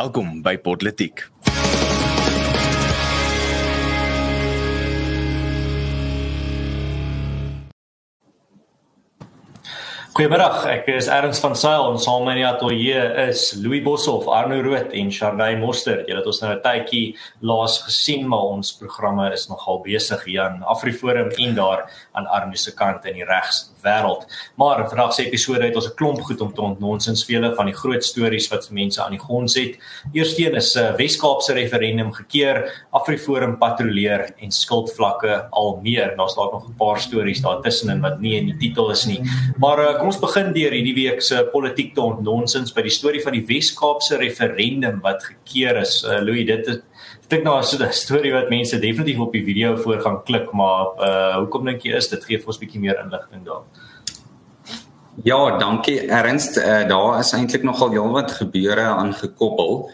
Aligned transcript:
Welkom 0.00 0.40
by 0.40 0.56
Politiek. 0.56 1.28
Goeiemiddag, 10.20 10.66
ek 10.68 10.88
is 10.92 11.06
Erns 11.08 11.38
van 11.40 11.54
Sail 11.56 11.86
en 11.88 11.94
saam 11.96 12.26
met 12.26 12.36
my 12.36 12.42
atolie 12.44 12.90
is 13.22 13.54
Louis 13.56 13.80
Boshoff, 13.80 14.26
Arno 14.28 14.58
Rood 14.60 14.92
en 14.92 15.08
Sharday 15.08 15.54
Moster. 15.56 16.02
Julle 16.04 16.20
het 16.20 16.28
ons 16.28 16.42
nou 16.42 16.50
'n 16.52 16.60
tydjie 16.60 17.16
laas 17.40 17.78
gesien, 17.80 18.28
maar 18.28 18.52
ons 18.52 18.76
programme 18.76 19.32
is 19.32 19.48
nogal 19.48 19.80
besig 19.80 20.24
hier 20.24 20.42
aan 20.42 20.62
Afriforum 20.62 21.30
en 21.30 21.54
daar 21.54 21.88
aan 22.12 22.26
Arno 22.26 22.54
se 22.54 22.74
kant 22.74 23.06
in 23.06 23.14
die 23.14 23.24
regs 23.24 23.70
wêreld. 23.82 24.26
Maar 24.56 24.88
vandag 24.88 25.14
se 25.14 25.24
episode 25.24 25.64
het 25.64 25.76
ons 25.76 25.88
'n 25.88 25.96
klomp 25.96 26.20
goed 26.20 26.40
om 26.40 26.52
te 26.52 26.60
ontnonsens 26.60 27.24
vele 27.24 27.54
van 27.54 27.64
die 27.64 27.74
groot 27.74 28.04
stories 28.04 28.48
wat 28.50 28.70
mense 28.70 29.02
aan 29.02 29.12
die 29.12 29.20
gons 29.20 29.54
het. 29.54 29.78
Eersteen 30.12 30.54
is 30.54 30.74
'n 30.74 30.78
uh, 30.78 30.94
Wes-Kaapse 30.96 31.52
referendum 31.52 32.12
gekeer, 32.12 32.86
Afriforum 32.90 33.58
patrolleer 33.58 34.34
en 34.38 34.50
skuldvlakke 34.50 35.48
al 35.50 35.80
meer. 35.82 36.14
Daar's 36.16 36.34
dalk 36.34 36.52
nog 36.52 36.68
'n 36.68 36.76
paar 36.76 37.00
stories 37.00 37.40
daar 37.40 37.62
tussenin 37.62 38.00
wat 38.00 38.20
nie 38.20 38.36
in 38.36 38.46
die 38.46 38.56
titel 38.56 38.90
is 38.90 39.06
nie. 39.06 39.22
Maar 39.56 39.78
uh, 39.78 39.98
kom 39.98 40.09
ons 40.10 40.20
begin 40.20 40.50
deur 40.54 40.74
hierdie 40.74 40.96
week 40.96 41.20
se 41.22 41.38
politiek 41.52 41.92
te 41.94 42.02
ontnonsens 42.02 42.74
by 42.74 42.82
die 42.86 42.94
storie 42.94 43.22
van 43.22 43.36
die 43.36 43.44
Wes-Kaapse 43.46 44.18
referendum 44.18 44.98
wat 45.04 45.22
gekeer 45.28 45.78
is. 45.84 46.00
Uh, 46.02 46.18
Louis, 46.24 46.46
dit 46.48 46.70
is 46.72 46.80
dink 47.30 47.44
nou 47.46 47.54
as 47.60 47.70
'n 47.78 47.92
storie 47.94 48.32
wat 48.34 48.50
mense 48.50 48.78
definitief 48.82 49.20
op 49.22 49.32
die 49.32 49.44
video 49.46 49.76
voor 49.76 50.00
gaan 50.02 50.22
klik, 50.26 50.50
maar 50.52 50.98
uh 50.98 51.36
hoekom 51.38 51.70
dink 51.70 51.86
jy 51.86 51.94
is 51.96 52.10
dit 52.10 52.24
gee 52.24 52.38
vir 52.38 52.50
ons 52.50 52.58
bietjie 52.58 52.82
meer 52.82 52.98
inligting 53.04 53.44
daar? 53.46 53.62
Ja, 55.22 55.58
dankie 55.58 56.08
Ernst. 56.08 56.56
Uh, 56.56 56.88
daar 56.88 57.20
is 57.20 57.32
eintlik 57.32 57.62
nogal 57.62 57.90
heelwat 57.90 58.32
gebeure 58.32 58.88
aangekoppel, 58.96 59.90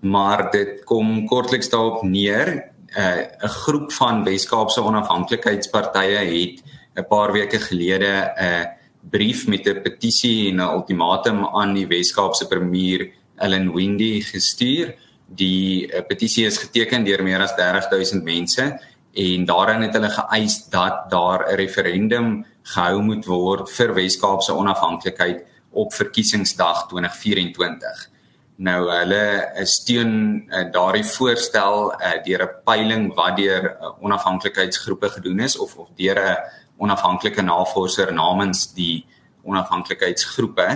maar 0.00 0.50
dit 0.50 0.82
kom 0.84 1.26
kortliks 1.26 1.70
daarop 1.70 2.02
neer. 2.02 2.72
'n 2.90 2.98
uh, 2.98 3.50
groep 3.62 3.92
van 3.92 4.24
Wes-Kaapse 4.26 4.82
onafhanklikheidspartye 4.82 6.26
het 6.26 6.62
'n 6.98 7.06
paar 7.06 7.32
weke 7.32 7.58
gelede 7.58 8.34
'n 8.34 8.44
uh, 8.44 8.79
brief 9.02 9.46
met 9.46 9.66
'n 9.66 9.82
petisie 9.82 10.50
en 10.50 10.60
'n 10.60 10.72
ultimatum 10.76 11.46
aan 11.46 11.74
die 11.74 11.86
Wes-Kaapse 11.86 12.46
premier 12.46 13.12
Ellen 13.36 13.72
Windy 13.72 14.20
gestuur 14.20 14.94
die 15.30 15.86
uh, 15.86 16.02
petisie 16.06 16.46
is 16.46 16.58
geteken 16.58 17.04
deur 17.06 17.22
meer 17.22 17.42
as 17.44 17.54
30000 17.58 18.24
mense 18.26 18.66
en 19.10 19.46
daarin 19.46 19.82
het 19.86 19.96
hulle 19.98 20.10
geëis 20.10 20.68
dat 20.70 21.10
daar 21.10 21.46
'n 21.46 21.56
referendum 21.56 22.44
gehou 22.62 23.02
moet 23.02 23.26
word 23.26 23.70
vir 23.70 23.94
Wes-Kaap 23.94 24.42
se 24.42 24.54
onafhanklikheid 24.54 25.44
op 25.70 25.92
verkiesingsdag 25.94 26.88
2024. 26.88 28.08
Nou 28.56 28.90
hulle 28.90 29.50
steun 29.64 30.44
uh, 30.48 30.64
daardie 30.72 31.04
voorstel 31.04 31.92
uh, 31.92 32.22
deur 32.24 32.42
'n 32.42 32.54
peiling 32.64 33.14
wat 33.14 33.36
deur 33.36 33.64
uh, 33.64 34.02
onafhanklikheidsgroepe 34.02 35.08
gedoen 35.08 35.40
is 35.40 35.56
of 35.58 35.76
of 35.76 35.88
deur 35.96 36.18
'n 36.18 36.36
onafhanklike 36.80 37.42
navorser 37.44 38.12
namens 38.12 38.70
die 38.74 39.04
onafhanklikheidsgroepe 39.44 40.68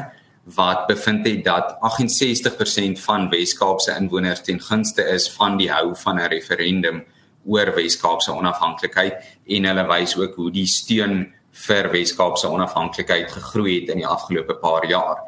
wat 0.57 0.87
bevind 0.87 1.27
het 1.27 1.45
dat 1.45 1.77
68% 1.81 3.01
van 3.01 3.29
Wes-Kaapse 3.33 3.95
inwoners 3.97 4.43
ten 4.45 4.61
gunste 4.61 5.05
is 5.09 5.31
van 5.33 5.57
die 5.57 5.71
hou 5.73 5.95
van 5.97 6.21
'n 6.21 6.29
referendum 6.29 7.05
oor 7.47 7.75
Wes-Kaapse 7.75 8.33
onafhanklikheid 8.33 9.15
en 9.47 9.65
hulle 9.65 9.87
wys 9.89 10.17
ook 10.17 10.35
hoe 10.35 10.51
die 10.51 10.67
steun 10.67 11.33
vir 11.67 11.91
Wes-Kaapse 11.91 12.49
onafhanklikheid 12.49 13.33
gegroei 13.33 13.81
het 13.81 13.89
in 13.89 14.03
die 14.03 14.07
afgelope 14.07 14.55
paar 14.55 14.87
jaar. 14.87 15.19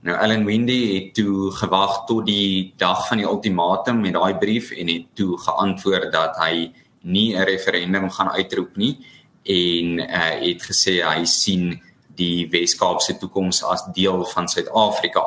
Nou 0.00 0.16
Ellen 0.16 0.44
Windy 0.44 0.94
het 0.94 1.14
toe 1.14 1.50
gewag 1.52 2.06
tot 2.06 2.26
die 2.26 2.72
dag 2.76 3.08
van 3.08 3.18
die 3.20 3.26
ultimatum 3.26 4.00
met 4.00 4.12
daai 4.12 4.34
brief 4.34 4.70
en 4.70 4.88
het 4.88 5.06
toe 5.14 5.38
geantwoord 5.38 6.12
dat 6.12 6.36
hy 6.36 6.72
nie 7.02 7.36
'n 7.36 7.44
referendum 7.44 8.10
gaan 8.10 8.30
uitroep 8.30 8.76
nie 8.76 8.98
en 9.44 9.98
uh, 10.04 10.34
het 10.40 10.62
gesê 10.62 11.00
hy 11.04 11.24
sien 11.24 11.80
die 12.18 12.48
Wes-Kaapse 12.52 13.16
toekoms 13.20 13.62
as 13.64 13.86
deel 13.96 14.24
van 14.34 14.48
Suid-Afrika. 14.48 15.24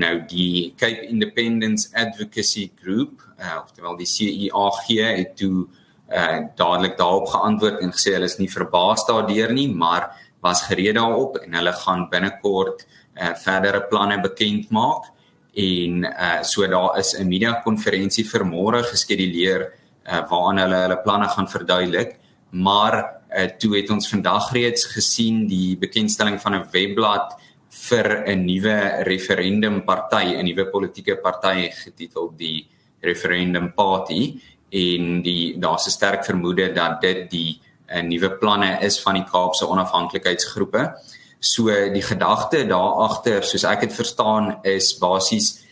Nou 0.00 0.14
die 0.28 0.72
Cape 0.80 1.04
Independence 1.08 1.90
Advocacy 1.92 2.70
Group, 2.80 3.20
uh, 3.36 3.60
oftewel 3.64 3.98
die 3.98 4.08
CIAG 4.08 4.86
het 4.88 5.36
toe 5.36 5.66
uh, 6.12 6.38
dadelik 6.56 6.96
daarop 6.96 7.28
geantwoord 7.32 7.82
en 7.82 7.92
gesê 7.92 8.16
hulle 8.16 8.30
is 8.30 8.38
nie 8.40 8.50
verbaas 8.52 9.04
daardeur 9.08 9.52
nie, 9.52 9.68
maar 9.68 10.12
was 10.42 10.64
gereed 10.66 10.96
daarop 10.96 11.38
en 11.42 11.54
hulle 11.58 11.72
gaan 11.84 12.08
binnekort 12.10 12.86
uh, 12.86 13.34
verdere 13.44 13.84
planne 13.90 14.18
bekend 14.24 14.70
maak 14.74 15.10
en 15.52 16.04
uh, 16.08 16.40
so 16.42 16.66
daar 16.66 16.98
is 16.98 17.14
'n 17.18 17.28
media 17.28 17.60
konferensie 17.64 18.24
vir 18.24 18.44
môre 18.44 18.82
geskeduleer 18.82 19.72
uh, 20.06 20.22
waarin 20.30 20.58
hulle 20.58 20.78
hulle 20.86 21.02
planne 21.04 21.28
gaan 21.28 21.48
verduidelik, 21.48 22.16
maar 22.50 23.21
uh, 23.36 23.48
toe 23.58 23.76
het 23.76 23.90
ons 23.90 24.08
vandag 24.08 24.52
reeds 24.52 24.84
gesien 24.84 25.46
die 25.46 25.76
bekendstelling 25.76 26.40
van 26.40 26.54
'n 26.54 26.68
webblad 26.72 27.38
vir 27.68 28.24
'n 28.28 28.44
nuwe 28.44 29.02
referendum 29.04 29.84
party, 29.84 30.36
'n 30.36 30.44
nuwe 30.44 30.66
politieke 30.70 31.16
party 31.16 31.70
getiteld 31.70 32.38
die 32.38 32.68
Referendum 33.02 33.72
Party 33.74 34.40
en 34.70 35.22
die 35.22 35.58
daar's 35.58 35.86
'n 35.86 35.90
sterk 35.90 36.24
vermoede 36.24 36.72
dat 36.72 37.00
dit 37.00 37.30
die 37.30 37.60
uh, 37.88 38.02
nuwe 38.02 38.30
planne 38.38 38.78
is 38.80 39.00
van 39.00 39.14
die 39.14 39.24
Kaapse 39.24 39.68
onafhanklikheidsgroepe. 39.68 40.94
So 41.40 41.66
die 41.92 42.02
gedagte 42.02 42.66
daar 42.66 42.94
agter, 43.08 43.42
soos 43.42 43.64
ek 43.64 43.80
dit 43.80 43.92
verstaan, 43.92 44.58
is 44.62 44.98
basies 44.98 45.64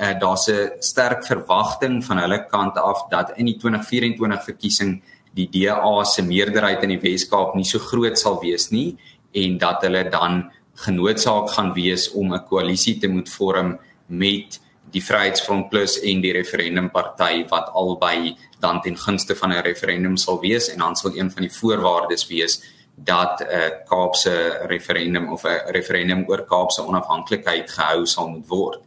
uh, 0.00 0.18
daar's 0.18 0.48
'n 0.48 0.70
sterk 0.80 1.26
verwagting 1.26 2.04
van 2.04 2.18
hulle 2.18 2.46
kant 2.46 2.76
af 2.76 3.08
dat 3.10 3.36
in 3.36 3.46
die 3.46 3.56
2024 3.56 4.44
verkiesing 4.44 5.02
die 5.34 5.48
DA 5.52 6.04
se 6.04 6.22
meerderheid 6.22 6.82
in 6.82 6.88
die 6.88 7.02
Wes-Kaap 7.02 7.54
nie 7.54 7.64
so 7.64 7.78
groot 7.78 8.18
sal 8.18 8.40
wees 8.40 8.70
nie 8.70 8.96
en 9.32 9.58
dat 9.58 9.82
hulle 9.82 10.04
dan 10.10 10.50
genoodsaak 10.84 11.50
gaan 11.50 11.74
wees 11.74 12.10
om 12.12 12.34
'n 12.34 12.46
koalisie 12.48 12.98
te 12.98 13.08
moet 13.08 13.28
vorm 13.28 13.78
met 14.06 14.60
die 14.90 15.02
Vryheidsfront 15.04 15.68
Plus 15.70 15.98
en 16.00 16.20
die 16.20 16.32
referendumparty 16.32 17.46
wat 17.50 17.70
albei 17.74 18.36
dan 18.60 18.80
ten 18.80 18.96
gunste 18.96 19.36
van 19.36 19.52
'n 19.52 19.62
referendum 19.62 20.16
sal 20.16 20.40
wees 20.40 20.68
en 20.68 20.78
dan 20.78 20.96
sal 20.96 21.12
een 21.14 21.30
van 21.30 21.42
die 21.42 21.52
voorwaardes 21.52 22.26
wees 22.26 22.62
dat 22.94 23.40
'n 23.40 23.44
uh, 23.44 23.70
Kaapse 23.88 24.64
referendum 24.66 25.32
of 25.32 25.44
'n 25.44 25.72
referendum 25.72 26.24
oor 26.28 26.44
Kaapse 26.44 26.86
onafhanklikheid 26.86 27.70
gehou 27.70 28.06
sal 28.06 28.28
moet 28.28 28.46
word. 28.46 28.80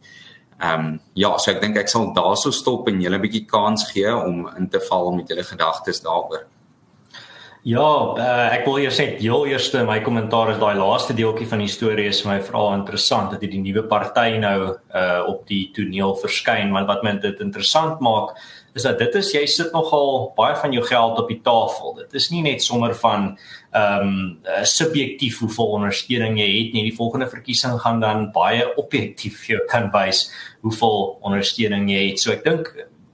Ehm 0.61 0.79
um, 0.79 0.99
ja, 1.17 1.37
so 1.37 1.51
ek 1.51 1.61
dink 1.61 1.77
ek 1.77 1.89
sal 1.89 2.11
daarso 2.13 2.51
stop 2.53 2.87
en 2.87 3.01
julle 3.01 3.17
'n 3.17 3.21
bietjie 3.21 3.47
kans 3.49 3.91
gee 3.91 4.11
om 4.13 4.47
in 4.57 4.69
te 4.69 4.79
val 4.89 5.11
met 5.11 5.27
julle 5.27 5.43
gedagtes 5.43 6.01
daaroor. 6.05 6.45
Ja, 7.63 8.17
uh, 8.17 8.47
ek 8.53 8.65
wil 8.65 8.79
eers 8.81 8.97
sê 8.97 9.03
heel 9.19 9.45
eerste 9.45 9.83
my 9.85 9.99
kommentaar 10.01 10.49
is 10.49 10.57
daai 10.57 10.79
laaste 10.79 11.13
deeltjie 11.13 11.45
van 11.45 11.59
die 11.61 11.69
storie 11.69 12.07
is 12.09 12.21
vir 12.21 12.31
my 12.31 12.39
veral 12.41 12.73
interessant 12.73 13.29
dat 13.31 13.41
hierdie 13.41 13.61
nuwe 13.61 13.83
party 13.85 14.37
nou 14.41 14.57
uh 14.73 15.21
op 15.29 15.43
die 15.47 15.69
toneel 15.75 16.15
verskyn 16.17 16.73
want 16.73 16.89
wat 16.89 17.03
my 17.03 17.13
dit 17.21 17.39
interessant 17.39 18.01
maak 18.01 18.33
is 18.73 18.85
dat 18.87 18.99
dit 18.99 19.15
is 19.19 19.31
jy 19.35 19.43
sit 19.49 19.73
nogal 19.75 20.31
baie 20.37 20.55
van 20.55 20.71
jou 20.71 20.83
geld 20.85 21.19
op 21.19 21.27
die 21.31 21.41
tafel. 21.43 21.95
Dit 21.99 22.13
is 22.19 22.29
nie 22.31 22.43
net 22.45 22.63
sommer 22.63 22.95
van 22.95 23.33
ehm 23.71 24.07
um, 24.07 24.37
subjektief 24.67 25.39
hoeveel 25.39 25.75
ondersteuning 25.79 26.39
jy 26.39 26.49
het 26.51 26.73
nie. 26.75 26.85
Die 26.89 26.95
volgende 26.95 27.27
verkiesing 27.31 27.79
gaan 27.83 27.99
dan 28.03 28.29
baie 28.35 28.67
objektief 28.75 29.43
vir 29.43 29.55
jou 29.55 29.65
kan 29.71 29.91
wys 29.95 30.29
hoeveel 30.61 31.17
ondersteuning 31.21 31.89
jy 31.91 32.07
het. 32.09 32.23
So 32.23 32.31
ek 32.31 32.43
dink 32.47 32.73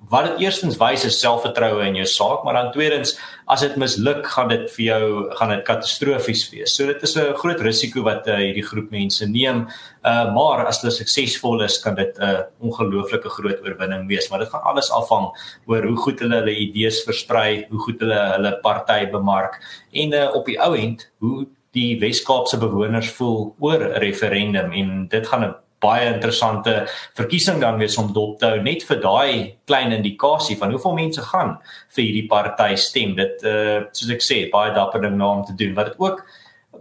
wat 0.09 0.27
dit 0.29 0.45
eerstens 0.45 0.77
wys 0.79 1.03
is 1.07 1.19
selfvertroue 1.19 1.83
in 1.83 1.97
jou 1.99 2.05
saak, 2.07 2.43
maar 2.45 2.55
dan 2.55 2.71
tweedens 2.71 3.17
as 3.47 3.63
dit 3.63 3.75
misluk, 3.79 4.25
gaan 4.27 4.47
dit 4.51 4.63
vir 4.75 4.83
jou 4.85 5.03
gaan 5.39 5.51
dit 5.51 5.65
katastrofies 5.67 6.45
wees. 6.51 6.75
So 6.75 6.87
dit 6.87 7.03
is 7.03 7.15
'n 7.17 7.35
groot 7.35 7.61
risiko 7.61 8.03
wat 8.03 8.27
uh, 8.27 8.35
hierdie 8.35 8.63
groep 8.63 8.91
mense 8.91 9.25
neem. 9.25 9.67
Uh 10.03 10.33
maar 10.33 10.65
as 10.65 10.81
hulle 10.81 10.91
suksesvol 10.91 11.63
is, 11.63 11.79
kan 11.83 11.95
dit 11.95 12.17
'n 12.19 12.23
uh, 12.23 12.39
ongelooflike 12.59 13.29
groot 13.29 13.59
oorwinning 13.63 14.07
wees, 14.07 14.29
maar 14.29 14.39
dit 14.39 14.49
gaan 14.49 14.63
alles 14.63 14.91
afhang 14.91 15.27
oor 15.67 15.83
hoe 15.83 15.97
goed 15.97 16.19
hulle 16.19 16.35
hulle 16.35 16.55
idees 16.55 17.03
versprei, 17.03 17.67
hoe 17.69 17.79
goed 17.79 17.99
hulle 17.99 18.19
hulle 18.35 18.59
party 18.61 19.09
bemark 19.11 19.59
en 19.91 20.13
uh, 20.13 20.35
op 20.35 20.45
die 20.45 20.59
ou 20.59 20.75
end 20.75 21.11
hoe 21.19 21.47
die 21.71 21.99
Wes-Kaapse 21.99 22.57
bewoners 22.57 23.09
voel 23.11 23.55
oor 23.59 23.79
'n 23.83 23.99
referendum 23.99 24.71
en 24.71 25.07
dit 25.07 25.27
gaan 25.27 25.43
'n 25.43 25.55
baie 25.83 26.07
interessante 26.13 26.87
verkiesing 27.17 27.61
dan 27.61 27.77
wees 27.77 27.97
om 28.01 28.09
dop 28.13 28.39
te 28.39 28.49
hou 28.49 28.61
net 28.65 28.83
vir 28.87 29.01
daai 29.01 29.31
klein 29.69 29.93
indikasie 29.93 30.57
van 30.57 30.73
hoeveel 30.73 30.97
mense 30.97 31.21
gaan 31.21 31.57
vir 31.95 32.03
hierdie 32.03 32.27
party 32.27 32.75
stem. 32.75 33.15
Dit 33.15 33.45
uh 33.45 33.85
soos 33.91 34.13
ek 34.13 34.25
sê, 34.25 34.49
baie 34.51 34.73
dapper 34.73 35.01
ding 35.01 35.21
om 35.21 35.45
te 35.45 35.55
doen. 35.55 35.75
Wat 35.77 35.91
dit 35.91 35.99
ook 35.99 36.23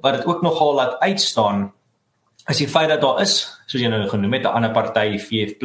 wat 0.03 0.19
dit 0.19 0.27
ook 0.27 0.43
nogal 0.43 0.75
laat 0.75 1.01
uitstaan 1.01 1.73
is 2.49 2.61
die 2.63 2.69
feit 2.71 2.89
dat 2.89 3.01
daar 3.03 3.21
is, 3.25 3.41
soos 3.67 3.83
jy 3.83 3.89
nou 3.91 4.05
genoem 4.09 4.37
het, 4.39 4.45
'n 4.45 4.55
ander 4.55 4.73
party, 4.73 5.17
die 5.17 5.19
VF+ 5.19 5.59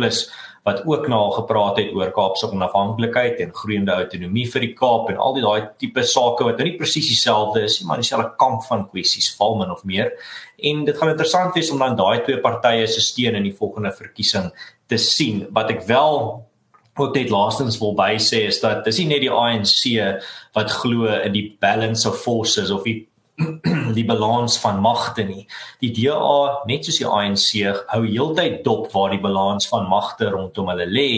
wat 0.64 0.84
ook 0.86 1.08
na 1.10 1.16
al 1.16 1.32
gepraat 1.32 1.80
het 1.82 1.94
oor 1.98 2.12
Kaapse 2.14 2.46
onafhanklikheid 2.52 3.40
en 3.42 3.54
groeiende 3.54 3.96
autonomie 3.96 4.46
vir 4.52 4.66
die 4.68 4.74
Kaap 4.78 5.10
en 5.10 5.18
al 5.18 5.34
die 5.38 5.46
daai 5.46 5.72
tipe 5.82 6.04
sake 6.06 6.46
wat 6.46 6.62
nou 6.62 6.68
nie 6.68 6.78
presies 6.78 7.10
dieselfde 7.10 7.64
is 7.66 7.80
nie, 7.80 7.88
maar 7.90 8.02
dieselfde 8.02 8.30
kamp 8.38 8.62
van 8.70 8.86
kwessies 8.92 9.32
val 9.40 9.58
min 9.58 9.74
of 9.74 9.82
meer. 9.90 10.14
En 10.62 10.86
dit 10.86 10.98
gaan 10.98 11.14
interessant 11.16 11.58
wees 11.58 11.72
om 11.74 11.82
dan 11.82 11.98
daai 11.98 12.22
twee 12.28 12.38
partye 12.44 12.86
se 12.88 13.02
steun 13.02 13.40
in 13.40 13.50
die 13.50 13.58
volgende 13.58 13.94
verkiesing 13.96 14.52
te 14.88 15.02
sien. 15.02 15.48
Wat 15.56 15.74
ek 15.74 15.86
wel 15.90 16.22
wat 17.00 17.14
dit 17.16 17.32
laastens 17.32 17.80
wil 17.82 17.96
by 17.98 18.18
sê 18.22 18.44
is 18.50 18.60
dat 18.62 18.84
dis 18.86 19.00
nie 19.02 19.08
net 19.14 19.24
die 19.24 19.32
ANC 19.32 19.96
wat 20.54 20.74
glo 20.82 21.08
in 21.16 21.34
die 21.34 21.48
balance 21.64 22.06
of 22.08 22.20
forces 22.22 22.70
of 22.70 22.84
die 22.86 23.08
die 23.94 24.06
balans 24.06 24.58
van 24.60 24.80
magte 24.82 25.24
nie. 25.24 25.48
Die 25.82 25.92
DA, 25.96 26.64
net 26.68 26.86
soos 26.86 27.00
die 27.02 27.08
ANC, 27.08 27.50
hou 27.94 28.04
heeltyd 28.06 28.64
dop 28.64 28.92
waar 28.94 29.12
die 29.12 29.22
balans 29.22 29.68
van 29.72 29.90
magte 29.90 30.30
rondom 30.32 30.72
hulle 30.74 30.88
lê 30.88 31.10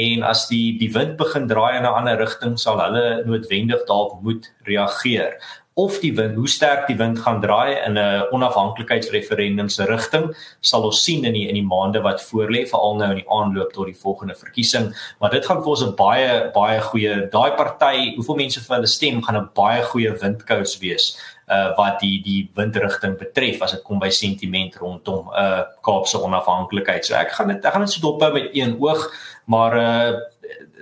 en 0.00 0.22
as 0.26 0.46
die 0.48 0.78
die 0.80 0.92
wind 0.94 1.16
begin 1.20 1.48
draai 1.48 1.78
in 1.78 1.84
'n 1.84 1.96
ander 2.00 2.18
rigting 2.18 2.58
sal 2.58 2.80
hulle 2.80 3.24
noodwendig 3.26 3.86
dalk 3.86 4.22
moet 4.22 4.52
reageer 4.66 5.38
of 5.74 6.00
die 6.02 6.12
wind, 6.16 6.36
hoe 6.36 6.48
sterk 6.48 6.86
die 6.90 6.96
wind 6.98 7.20
gaan 7.24 7.40
draai 7.40 7.78
in 7.86 7.98
'n 7.98 8.26
onafhanklikheidsreferendum 8.36 9.68
se 9.68 9.84
rigting, 9.84 10.34
sal 10.60 10.84
ons 10.84 11.02
sien 11.04 11.24
in 11.24 11.32
die 11.32 11.48
in 11.48 11.54
die 11.54 11.66
maande 11.74 12.02
wat 12.02 12.22
voorlê, 12.28 12.66
veral 12.68 12.96
nou 12.96 13.10
in 13.10 13.22
die 13.22 13.30
aanloop 13.30 13.72
tot 13.72 13.86
die 13.86 14.00
volgende 14.02 14.34
verkiesing. 14.34 14.94
Maar 15.20 15.30
dit 15.30 15.46
gaan 15.46 15.62
vir 15.62 15.70
ons 15.70 15.82
'n 15.82 15.94
baie 15.94 16.50
baie 16.54 16.80
goeie 16.80 17.28
daai 17.30 17.50
party, 17.56 18.14
hoeveel 18.16 18.36
mense 18.36 18.60
vir 18.60 18.76
hulle 18.76 18.86
stem, 18.86 19.22
gaan 19.22 19.36
'n 19.36 19.50
baie 19.54 19.82
goeie 19.82 20.12
windkous 20.22 20.78
wees 20.78 21.16
uh 21.50 21.70
wat 21.76 22.00
die 22.00 22.20
die 22.22 22.40
windrigting 22.54 23.16
betref 23.18 23.62
as 23.62 23.74
dit 23.76 23.82
kom 23.86 23.98
by 24.02 24.10
sentiment 24.14 24.76
rondom 24.80 25.30
uh 25.34 25.62
Kaapse 25.82 26.20
onafhanklikheid. 26.22 27.06
So 27.06 27.16
ek 27.18 27.34
gaan 27.36 27.54
dit 27.54 27.64
ek 27.64 27.74
gaan 27.74 27.86
dit 27.86 27.94
so 27.94 28.04
dophou 28.04 28.32
met 28.34 28.50
een 28.54 28.76
oog, 28.78 29.08
maar 29.50 29.78
uh 29.78 30.12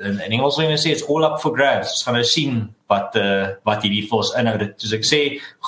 in, 0.02 0.20
in 0.20 0.32
Engels 0.32 0.56
wil 0.58 0.70
jy 0.70 0.78
sê 0.80 0.92
it's 0.94 1.04
all 1.08 1.24
up 1.26 1.38
for 1.42 1.54
grabs. 1.56 1.92
Ons 1.96 2.04
gaan 2.06 2.16
nou 2.18 2.26
sien 2.26 2.58
wat 2.90 3.16
uh 3.20 3.54
wat 3.68 3.84
hierdie 3.84 4.06
fos 4.10 4.32
inhou. 4.38 4.56
Dit 4.60 4.76
soos 4.82 4.94
ek 4.98 5.06
sê, 5.06 5.20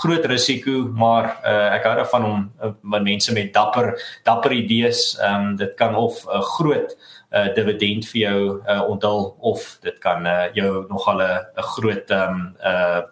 groot 0.02 0.26
risiko, 0.30 0.84
maar 0.96 1.30
uh 1.44 1.68
ek 1.76 1.88
hou 1.88 1.94
daarvan 2.00 2.26
om 2.28 2.42
uh, 2.62 2.72
met 2.94 3.06
mense 3.06 3.34
met 3.36 3.52
dapper 3.54 3.94
dapper 4.28 4.56
idees, 4.56 5.14
ehm 5.20 5.50
um, 5.52 5.56
dit 5.60 5.72
kan 5.80 5.96
of 5.96 6.24
'n 6.26 6.36
uh, 6.38 6.42
groot 6.56 6.96
uh 7.32 7.48
dividend 7.54 8.06
vir 8.10 8.20
jou 8.20 8.40
uh 8.66 8.82
onthul 8.90 9.34
of 9.40 9.78
dit 9.82 9.98
kan 10.02 10.26
uh 10.26 10.48
jou 10.54 10.86
nogal 10.88 11.22
'n 11.22 11.68
groot 11.74 12.10
ehm 12.10 12.34
um, 12.34 12.54
uh 12.64 13.02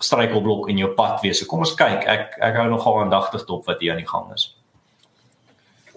struikelblok 0.00 0.68
in 0.68 0.78
jou 0.78 0.90
pad 0.94 1.20
wees. 1.22 1.40
So 1.40 1.48
kom 1.50 1.64
ons 1.64 1.74
kyk. 1.78 2.04
Ek 2.06 2.36
ek 2.42 2.60
hou 2.60 2.68
nogal 2.70 3.00
aandagtig 3.02 3.46
dop 3.48 3.66
wat 3.68 3.80
hier 3.80 3.94
aan 3.94 4.02
die 4.02 4.08
gang 4.08 4.32
is. 4.34 4.50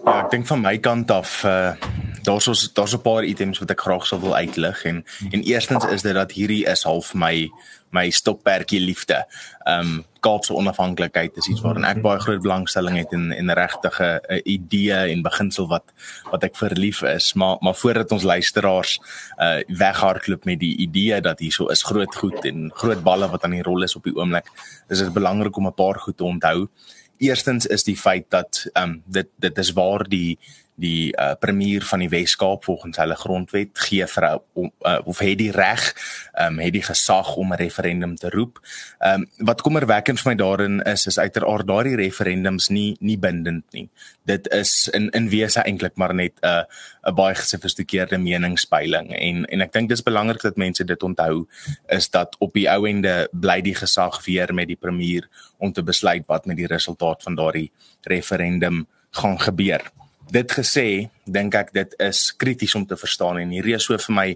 Ja, 0.04 0.22
ek 0.24 0.30
dink 0.32 0.46
van 0.48 0.62
my 0.64 0.78
kant 0.80 1.10
af 1.12 1.42
uh 1.44 1.72
daar's 2.20 2.46
ons 2.48 2.72
daar's 2.76 2.92
'n 2.92 3.00
paar 3.00 3.24
items 3.24 3.58
wat 3.58 3.70
ek 3.70 3.80
graag 3.80 4.06
sou 4.06 4.20
wil 4.20 4.34
uitlig 4.36 4.84
en 4.84 5.04
en 5.30 5.42
eerstens 5.42 5.84
is 5.84 6.02
dit 6.02 6.14
dat 6.14 6.32
hierdie 6.32 6.66
is 6.66 6.82
half 6.82 7.14
my 7.14 7.48
my 7.90 8.10
stokperdjie 8.10 8.80
liefde. 8.80 9.24
Um 9.66 10.04
Kaapse 10.20 10.52
onafhanklikheid 10.54 11.36
is 11.36 11.48
iets 11.48 11.60
waarin 11.64 11.84
ek 11.84 12.02
baie 12.02 12.20
groot 12.20 12.42
belangstelling 12.42 12.96
het 12.96 13.12
en 13.12 13.32
en 13.32 13.52
regtige 13.52 14.20
'n 14.28 14.40
idee 14.44 15.12
en 15.12 15.22
beginsel 15.22 15.66
wat 15.68 15.84
wat 16.30 16.44
ek 16.44 16.56
verlief 16.56 17.02
is, 17.02 17.32
maar 17.34 17.56
maar 17.60 17.74
voordat 17.74 18.12
ons 18.12 18.22
luisteraars 18.22 19.00
uh 19.38 19.60
weghardloop 19.68 20.44
met 20.44 20.58
die 20.60 20.76
idee 20.76 21.20
dat 21.20 21.38
hierso 21.38 21.66
is 21.66 21.82
groot 21.82 22.14
goed 22.14 22.44
en 22.44 22.70
groot 22.74 23.02
balle 23.02 23.28
wat 23.28 23.44
aan 23.44 23.56
die 23.56 23.62
rol 23.62 23.82
is 23.82 23.96
op 23.96 24.04
die 24.04 24.16
oomblik, 24.16 24.46
is 24.88 24.98
dit 24.98 25.12
belangrik 25.12 25.56
om 25.56 25.66
'n 25.66 25.74
paar 25.74 25.98
goed 25.98 26.16
te 26.16 26.24
onthou. 26.24 26.68
Eerstens 27.20 27.66
is 27.66 27.84
die 27.84 27.96
feit 28.00 28.30
dat 28.32 28.64
um 28.80 29.02
dit 29.04 29.28
dit 29.36 29.58
is 29.60 29.72
waar 29.76 30.06
die 30.08 30.38
die 30.80 31.12
uh, 31.12 31.34
premier 31.40 31.84
van 31.84 32.02
die 32.04 32.08
Wes-Kaap 32.08 32.64
volgens 32.64 32.98
hulle 33.00 33.16
grondwet 33.18 33.78
gee 33.86 34.06
vir 34.06 34.28
om 34.56 34.70
uh, 34.86 34.98
of 35.04 35.20
het 35.22 35.38
die 35.38 35.50
reg 35.52 35.82
um, 36.40 36.58
het 36.62 36.72
die 36.72 36.84
gesag 36.84 37.34
om 37.36 37.52
'n 37.52 37.60
referendum 37.60 38.16
te 38.16 38.30
roep. 38.30 38.60
Ehm 38.98 39.26
um, 39.26 39.46
wat 39.50 39.62
kommerwekkend 39.62 40.20
vir 40.20 40.32
my 40.32 40.36
daarin 40.36 40.80
is 40.82 41.06
is 41.06 41.18
uiteraard 41.18 41.66
daardie 41.66 41.96
referendums 41.96 42.68
nie 42.68 42.96
nie 43.00 43.18
bindend 43.18 43.64
nie. 43.72 43.88
Dit 44.24 44.48
is 44.48 44.88
in 44.88 45.10
in 45.10 45.28
wese 45.28 45.60
eintlik 45.60 45.96
maar 45.96 46.14
net 46.14 46.32
'n 46.42 46.46
uh, 46.46 46.64
'n 47.08 47.14
baie 47.14 47.34
gesofistikeerde 47.34 48.18
meningspeiling 48.18 49.12
en 49.16 49.44
en 49.44 49.60
ek 49.60 49.72
dink 49.72 49.88
dis 49.88 50.02
belangrik 50.02 50.42
dat 50.42 50.56
mense 50.56 50.84
dit 50.84 51.02
onthou 51.02 51.46
is 51.88 52.10
dat 52.10 52.36
op 52.38 52.52
die 52.52 52.68
ou 52.70 52.88
ende 52.88 53.28
bly 53.32 53.60
die 53.60 53.74
gesag 53.74 54.24
weer 54.24 54.54
met 54.54 54.68
die 54.68 54.80
premier 54.80 55.28
om 55.58 55.72
te 55.72 55.82
besluit 55.82 56.26
wat 56.26 56.46
met 56.46 56.56
die 56.56 56.66
resultaat 56.66 57.22
van 57.22 57.34
daardie 57.34 57.70
referendum 58.02 58.86
gaan 59.10 59.40
gebeur 59.40 59.82
dit 60.32 60.52
gesê, 60.52 60.86
dink 61.26 61.54
ek 61.54 61.72
dit 61.76 61.94
is 62.02 62.22
krities 62.40 62.74
om 62.78 62.86
te 62.86 62.96
verstaan 62.98 63.40
en 63.42 63.52
hierdie 63.54 63.76
is 63.76 63.86
so 63.88 63.98
vir 63.98 64.16
my 64.16 64.28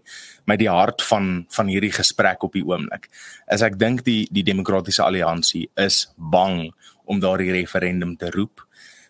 my 0.50 0.56
die 0.60 0.70
hart 0.70 1.02
van 1.08 1.46
van 1.54 1.70
hierdie 1.72 1.92
gesprek 1.94 2.44
op 2.44 2.52
die 2.52 2.64
oomblik. 2.66 3.08
As 3.46 3.62
ek 3.62 3.78
dink 3.80 4.04
die 4.04 4.24
die 4.30 4.46
demokratiese 4.46 5.04
alliansie 5.06 5.68
is 5.80 6.04
bang 6.16 6.70
om 7.04 7.20
daardie 7.20 7.52
referendum 7.52 8.16
te 8.16 8.30
roep 8.34 8.64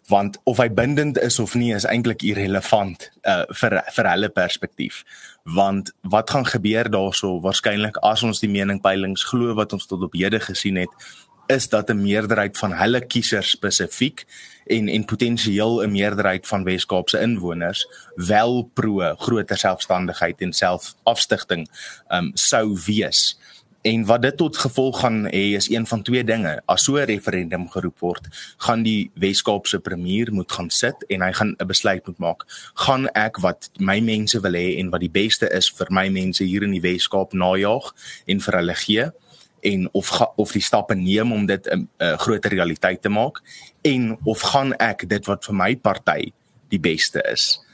want 0.09 0.37
of 0.45 0.59
hy 0.61 0.69
bindend 0.69 1.19
is 1.19 1.39
of 1.41 1.55
nie 1.57 1.73
is 1.73 1.87
eintlik 1.89 2.25
irrelevant 2.29 3.09
uh, 3.25 3.45
vir 3.61 3.79
vir 3.97 4.09
hulle 4.11 4.29
perspektief 4.37 5.01
want 5.57 5.93
wat 6.13 6.33
gaan 6.35 6.45
gebeur 6.49 6.91
daarso 6.93 7.39
waarskynlik 7.45 7.97
as 8.05 8.25
ons 8.27 8.43
die 8.45 8.53
meningpeilings 8.53 9.25
glo 9.31 9.57
wat 9.57 9.73
ons 9.77 9.89
tot 9.89 10.05
op 10.05 10.17
hede 10.17 10.41
gesien 10.45 10.81
het 10.83 11.09
is 11.47 11.69
dat 11.69 11.91
'n 11.91 12.03
meerderheid 12.03 12.59
van 12.59 12.73
hulle 12.73 13.07
kiesers 13.07 13.51
spesifiek 13.51 14.25
en 14.67 14.89
en 14.89 15.05
potensieel 15.05 15.83
'n 15.83 15.91
meerderheid 15.91 16.47
van 16.47 16.65
Wes-Kaapse 16.65 17.21
inwoners 17.21 17.87
wel 18.15 18.71
pro 18.75 19.15
groter 19.17 19.59
selfstandigheid 19.59 20.41
en 20.41 20.53
selfafstigting 20.53 21.69
um 22.09 22.31
sou 22.35 22.79
wees. 22.87 23.39
En 23.85 24.05
wat 24.05 24.23
dit 24.23 24.37
tot 24.37 24.57
gevolg 24.57 25.01
gaan 25.01 25.27
hê 25.27 25.53
is 25.57 25.69
een 25.69 25.87
van 25.87 26.03
twee 26.03 26.25
dinge. 26.25 26.63
As 26.65 26.85
so 26.85 26.97
'n 26.97 27.05
referendum 27.05 27.71
geroep 27.71 27.99
word, 27.99 28.55
gaan 28.57 28.83
die 28.83 29.11
Wes-Kaapse 29.15 29.79
premier 29.79 30.33
moet 30.33 30.53
gaan 30.53 30.71
sit 30.71 31.05
en 31.07 31.21
hy 31.23 31.33
gaan 31.33 31.55
'n 31.59 31.67
besluit 31.67 32.07
moet 32.07 32.19
maak. 32.19 32.45
Gaan 32.75 33.09
ek 33.09 33.37
wat 33.39 33.71
my 33.79 34.01
mense 34.01 34.41
wil 34.41 34.53
hê 34.53 34.79
en 34.79 34.91
wat 34.91 35.01
die 35.01 35.11
beste 35.11 35.51
is 35.51 35.71
vir 35.71 35.87
my 35.91 36.09
mense 36.09 36.45
hier 36.45 36.63
in 36.63 36.71
die 36.71 36.81
Wes-Kaap 36.81 37.33
najaag 37.33 37.95
en 38.27 38.41
vir 38.41 38.55
hulle 38.55 38.75
gee? 38.75 39.13
En 39.65 39.89
of 39.93 40.13
ga, 40.13 40.31
of 40.37 40.53
die 40.53 40.63
stappe 40.63 40.95
neem 40.95 41.33
om 41.33 41.47
dit 41.47 41.67
'n 41.67 41.89
uh, 41.99 42.09
uh, 42.09 42.17
groter 42.19 42.51
realiteit 42.51 43.03
te 43.03 43.09
maak 43.09 43.43
en 43.83 44.19
of 44.25 44.41
gaan 44.41 44.75
ek 44.77 45.09
dit 45.09 45.27
wat 45.27 45.45
vir 45.45 45.55
my 45.55 45.77
party 45.77 46.33
die 46.69 46.81
beste 46.81 47.23
is 47.33 47.65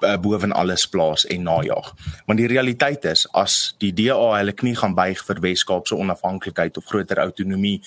uh, 0.00 0.16
boven 0.20 0.52
alles 0.52 0.88
plaas 0.88 1.26
en 1.26 1.42
najag. 1.42 1.94
Want 2.26 2.38
die 2.38 2.48
realiteit 2.50 3.04
is 3.04 3.26
as 3.32 3.74
die 3.78 3.92
DA 3.94 4.18
hulle 4.36 4.52
knie 4.52 4.74
gaan 4.76 4.94
buig 4.94 5.20
vir 5.24 5.40
Wes-Kaapse 5.40 5.96
onafhanklikheid 5.96 6.76
of 6.76 6.86
groter 6.90 7.18
autonomie 7.22 7.80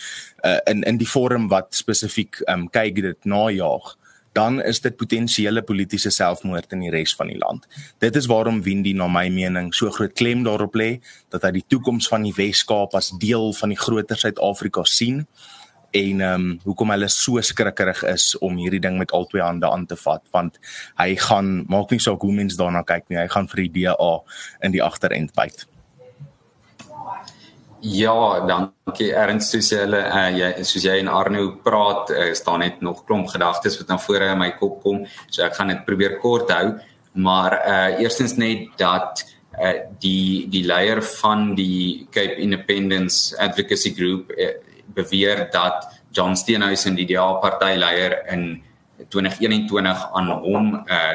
uh, 0.44 0.60
in 0.66 0.84
in 0.84 0.98
die 0.98 1.10
vorm 1.10 1.50
wat 1.52 1.76
spesifiek 1.76 2.42
um, 2.48 2.68
kyk 2.70 3.02
dit 3.02 3.26
najag 3.26 3.96
dan 4.38 4.62
is 4.62 4.82
dit 4.86 4.96
potensiële 4.98 5.64
politieke 5.66 6.12
selfmoord 6.14 6.76
in 6.78 6.86
die 6.86 6.94
res 6.94 7.16
van 7.18 7.32
die 7.32 7.40
land. 7.42 7.66
Dit 8.04 8.16
is 8.20 8.30
waarom 8.30 8.62
Windy 8.66 8.94
na 8.94 9.10
my 9.10 9.28
mening 9.34 9.74
so 9.74 9.90
groot 9.94 10.14
klem 10.14 10.44
daarop 10.46 10.78
lê 10.78 10.98
dat 11.34 11.48
hy 11.48 11.56
die 11.58 11.68
toekoms 11.74 12.10
van 12.12 12.28
die 12.28 12.36
Wes-Kaap 12.38 12.94
as 12.98 13.14
deel 13.22 13.50
van 13.58 13.74
die 13.74 13.80
groter 13.80 14.20
Suid-Afrika 14.20 14.86
sien 14.86 15.26
en 15.96 16.22
ehm 16.22 16.34
um, 16.34 16.60
hoekom 16.68 16.92
hulle 16.94 17.08
so 17.10 17.42
skrikkerig 17.42 18.04
is 18.12 18.34
om 18.44 18.58
hierdie 18.60 18.82
ding 18.84 18.98
met 19.00 19.14
al 19.16 19.26
twee 19.32 19.42
hande 19.42 19.70
aan 19.70 19.86
te 19.88 19.96
vat 19.96 20.24
want 20.36 20.60
hy 21.00 21.16
gaan 21.16 21.64
maak 21.72 21.94
nie 21.96 22.04
saak 22.04 22.22
hoe 22.22 22.36
mense 22.36 22.60
daarna 22.60 22.84
kyk 22.84 23.08
nie 23.10 23.22
hy 23.22 23.28
gaan 23.32 23.48
vir 23.54 23.64
die 23.64 23.72
DA 23.80 24.12
in 24.68 24.76
die 24.76 24.84
agterend 24.84 25.34
byt. 25.34 25.66
Ja, 27.82 28.42
dankie 28.48 29.12
Ernst 29.14 29.54
soos 29.54 29.68
jy 29.70 29.84
hulle 29.84 30.00
uh, 30.02 30.30
jy 30.34 30.48
soos 30.66 30.86
jy 30.88 30.96
en 30.98 31.10
Arno 31.14 31.44
praat, 31.62 32.10
uh, 32.10 32.32
staan 32.34 32.64
net 32.66 32.80
nog 32.82 33.04
klomp 33.06 33.30
gedagtes 33.30 33.78
wat 33.78 33.92
na 33.92 33.98
vore 34.02 34.32
in 34.34 34.40
my 34.42 34.50
kop 34.58 34.80
kom. 34.82 35.04
So 35.30 35.44
ek 35.46 35.60
gaan 35.60 35.70
dit 35.70 35.84
probeer 35.86 36.18
kort 36.22 36.50
hou, 36.56 36.72
maar 37.22 37.58
uh 37.62 38.02
eerstens 38.02 38.34
net 38.42 38.72
dat 38.82 39.22
uh 39.62 39.76
die 40.02 40.48
die 40.50 40.64
leier 40.66 41.04
van 41.22 41.54
die 41.58 42.08
Cape 42.10 42.42
Independence 42.42 43.38
Advocacy 43.38 43.94
Group 43.94 44.34
uh, 44.34 44.56
beweer 44.98 45.46
dat 45.54 45.86
John 46.12 46.36
Steenhuisen 46.36 46.98
die 46.98 47.06
DA 47.06 47.30
partyleier 47.44 48.24
in 48.34 48.64
2021 49.10 50.08
aan 50.18 50.34
hom 50.42 50.74
uh, 50.82 51.14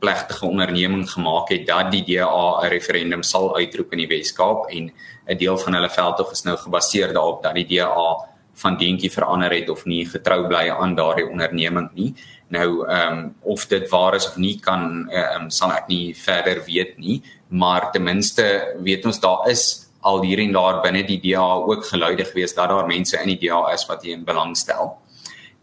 plegtige 0.00 0.46
onderneming 0.46 1.04
gemaak 1.10 1.48
het 1.52 1.66
dat 1.66 1.90
die 1.92 2.04
DA 2.04 2.60
'n 2.62 2.68
referendum 2.68 3.22
sal 3.22 3.56
uitroep 3.56 3.92
in 3.92 3.98
die 3.98 4.08
Wes-Kaap 4.08 4.70
en 4.70 4.92
'n 5.28 5.36
deel 5.36 5.58
van 5.58 5.74
hulle 5.74 5.90
veldtog 5.90 6.32
is 6.32 6.42
nou 6.42 6.56
gebaseer 6.56 7.12
daarop 7.12 7.42
dat 7.42 7.54
die 7.54 7.66
DA 7.66 8.28
van 8.54 8.76
dingetjie 8.76 9.10
verander 9.10 9.52
het 9.52 9.68
of 9.68 9.84
nie 9.84 10.04
getrou 10.06 10.46
bly 10.46 10.68
aan 10.70 10.94
daardie 10.94 11.28
onderneming 11.28 11.90
nie. 11.94 12.14
Nou 12.48 12.86
ehm 12.86 13.18
um, 13.18 13.34
of 13.40 13.66
dit 13.66 13.88
waar 13.90 14.14
is 14.14 14.26
of 14.26 14.36
nie 14.36 14.58
kan 14.60 15.08
ehm 15.10 15.42
um, 15.42 15.50
sal 15.50 15.72
ek 15.72 15.88
nie 15.88 16.14
verder 16.14 16.64
weet 16.66 16.98
nie, 16.98 17.22
maar 17.48 17.92
ten 17.92 18.02
minste 18.02 18.76
weet 18.82 19.06
ons 19.06 19.20
daar 19.20 19.48
is 19.48 19.86
al 20.00 20.22
hier 20.22 20.38
en 20.38 20.52
daar 20.52 20.80
binne 20.82 21.04
die 21.04 21.20
DA 21.20 21.44
ook 21.68 21.84
geluide 21.84 22.24
gewees 22.24 22.54
dat 22.54 22.68
daar 22.68 22.86
mense 22.86 23.20
in 23.20 23.28
die 23.28 23.48
DA 23.48 23.72
is 23.72 23.86
wat 23.86 24.02
hierin 24.02 24.24
belangstel. 24.24 24.96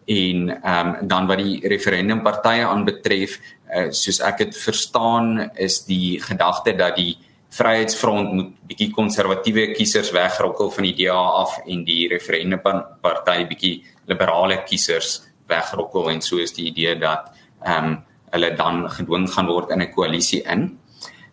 En 0.08 0.50
ehm 0.62 0.88
um, 0.88 1.08
dan 1.08 1.28
wat 1.28 1.38
die 1.44 1.60
referendumpartye 1.68 2.64
aanbetref, 2.66 3.40
uh, 3.68 3.90
soos 3.92 4.22
ek 4.24 4.38
dit 4.46 4.58
verstaan, 4.58 5.50
is 5.60 5.82
die 5.86 6.20
gedagte 6.24 6.76
dat 6.80 6.96
die 6.96 7.18
Vryheidsfront 7.58 8.34
moet 8.34 8.50
bietjie 8.68 8.90
konservatiewe 8.92 9.72
kiesers 9.72 10.12
wegrokkel 10.16 10.72
van 10.72 10.84
die 10.84 10.96
DA 11.00 11.20
af 11.44 11.58
en 11.66 11.84
die 11.88 12.08
referendumparty 12.12 13.38
bietjie 13.48 13.76
liberale 14.08 14.62
kiesers 14.68 15.22
wegrokkel 15.48 16.10
en 16.12 16.22
so 16.22 16.40
is 16.44 16.56
die 16.56 16.70
idee 16.72 16.96
dat 17.00 17.32
ehm 17.64 17.92
um, 17.92 17.98
hulle 18.32 18.50
dan 18.60 18.82
gedwing 18.92 19.30
gaan 19.32 19.48
word 19.48 19.70
in 19.72 19.82
'n 19.82 19.94
koalisie 19.96 20.44
in. 20.44 20.78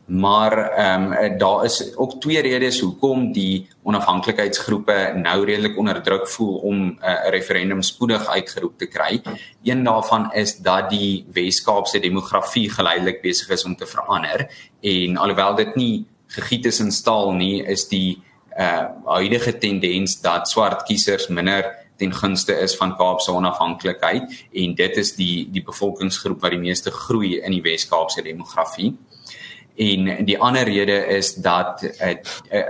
Maar 0.04 0.70
ehm 0.70 1.12
um, 1.12 1.38
daar 1.38 1.64
is 1.64 1.96
ook 1.96 2.20
twee 2.20 2.42
redes 2.42 2.80
hoekom 2.80 3.32
die 3.32 3.68
onafhanklikheidsgroepe 3.82 5.12
nou 5.16 5.44
redelik 5.44 5.78
onder 5.78 6.02
druk 6.02 6.28
voel 6.28 6.56
om 6.56 6.76
'n 6.76 6.98
uh, 7.02 7.28
referendum 7.28 7.82
spoedig 7.82 8.26
uitgeroep 8.26 8.78
te 8.78 8.86
kry. 8.86 9.22
Een 9.62 9.84
daarvan 9.84 10.32
is 10.32 10.56
dat 10.56 10.90
die 10.90 11.26
Wes-Kaapse 11.32 11.98
demografie 12.00 12.70
geleidelik 12.70 13.22
besig 13.22 13.48
is 13.48 13.64
om 13.64 13.76
te 13.76 13.86
verander 13.86 14.50
en 14.80 15.16
alhoewel 15.16 15.54
dit 15.54 15.74
nie 15.74 16.06
gegiet 16.26 16.64
is 16.64 16.80
in 16.80 16.92
staal 16.92 17.32
nie, 17.32 17.62
is 17.64 17.88
die 17.88 18.22
uh 18.58 18.86
huidige 19.04 19.58
tendens 19.58 20.20
dat 20.20 20.48
swart 20.48 20.82
kiesers 20.82 21.28
minder 21.28 21.74
ten 21.96 22.14
gunste 22.14 22.52
is 22.52 22.76
van 22.76 22.96
Kaapse 22.96 23.32
onafhanklikheid 23.32 24.46
en 24.52 24.74
dit 24.74 24.96
is 24.96 25.14
die 25.14 25.50
die 25.50 25.62
bevolkingsgroep 25.62 26.40
wat 26.40 26.50
die 26.50 26.60
meeste 26.60 26.90
groei 26.90 27.40
in 27.40 27.50
die 27.50 27.62
Wes-Kaapse 27.62 28.22
demografie. 28.22 28.94
En 29.74 30.24
die 30.24 30.38
ander 30.38 30.62
rede 30.62 31.06
is 31.16 31.34
dat 31.34 31.82
uh, 31.82 32.14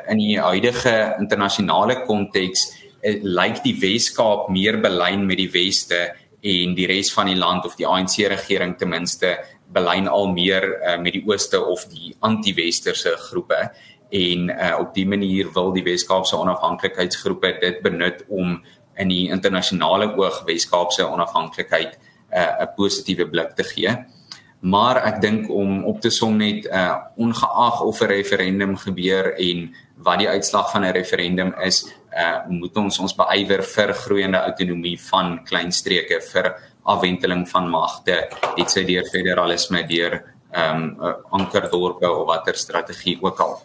in 0.08 0.18
die 0.18 0.38
huidige 0.40 1.16
internasionale 1.20 1.98
konteks 2.08 2.70
uh, 3.02 3.18
lyk 3.20 3.60
die 3.64 3.74
Wes-Kaap 3.80 4.48
meer 4.48 4.78
belyn 4.80 5.26
met 5.28 5.36
die 5.36 5.50
Weste 5.52 6.14
en 6.40 6.72
die 6.76 6.86
res 6.88 7.12
van 7.12 7.28
die 7.28 7.36
land 7.36 7.66
of 7.68 7.76
die 7.76 7.86
ANC 7.88 8.22
regering 8.32 8.78
ten 8.80 8.88
minste 8.88 9.34
belyn 9.74 10.08
al 10.08 10.32
meer 10.32 10.64
uh, 10.64 10.96
met 11.00 11.12
die 11.18 11.24
Ooste 11.28 11.60
of 11.60 11.84
die 11.92 12.14
anti-Westerse 12.24 13.12
groepe. 13.28 13.68
En 14.08 14.48
uh, 14.48 14.72
op 14.80 14.96
die 14.96 15.06
manier 15.08 15.52
wil 15.52 15.74
die 15.76 15.84
Wes-Kaapse 15.84 16.40
onafhanklikheidsgroepe 16.40 17.58
dit 17.60 17.84
benut 17.84 18.24
om 18.32 18.56
in 18.96 19.12
die 19.12 19.28
internasionale 19.28 20.08
oog 20.16 20.44
Wes-Kaapse 20.48 21.04
onafhanklikheid 21.04 21.98
'n 22.34 22.40
uh, 22.40 22.66
positiewe 22.76 23.28
blik 23.28 23.52
te 23.54 23.64
gee 23.64 23.92
maar 24.64 24.96
ek 25.04 25.20
dink 25.20 25.48
om 25.52 25.82
op 25.84 26.00
te 26.00 26.10
som 26.10 26.36
net 26.40 26.64
uh 26.72 26.96
ongeag 27.20 27.80
of 27.84 28.00
'n 28.00 28.08
referendum 28.08 28.76
gebeur 28.76 29.34
en 29.36 29.74
wat 29.96 30.18
die 30.18 30.28
uitslag 30.28 30.70
van 30.70 30.84
'n 30.84 30.92
referendum 30.92 31.54
is, 31.60 31.84
uh 32.12 32.48
moet 32.48 32.76
ons 32.76 32.98
ons 32.98 33.14
beywer 33.14 33.62
vir 33.62 33.92
groeiende 33.92 34.38
autonomie 34.38 34.98
van 35.10 35.44
kleinstreke 35.44 36.20
vir 36.32 36.54
afwenteling 36.82 37.48
van 37.48 37.68
magte, 37.68 38.28
dit 38.56 38.68
sê 38.70 38.84
deur 38.86 39.04
federalisme 39.04 39.86
deur 39.86 40.24
ehm 40.52 40.82
um, 41.00 41.14
ankerdorpe 41.30 42.10
of 42.10 42.26
watter 42.26 42.54
strategie 42.54 43.18
ook 43.20 43.40
al. 43.40 43.62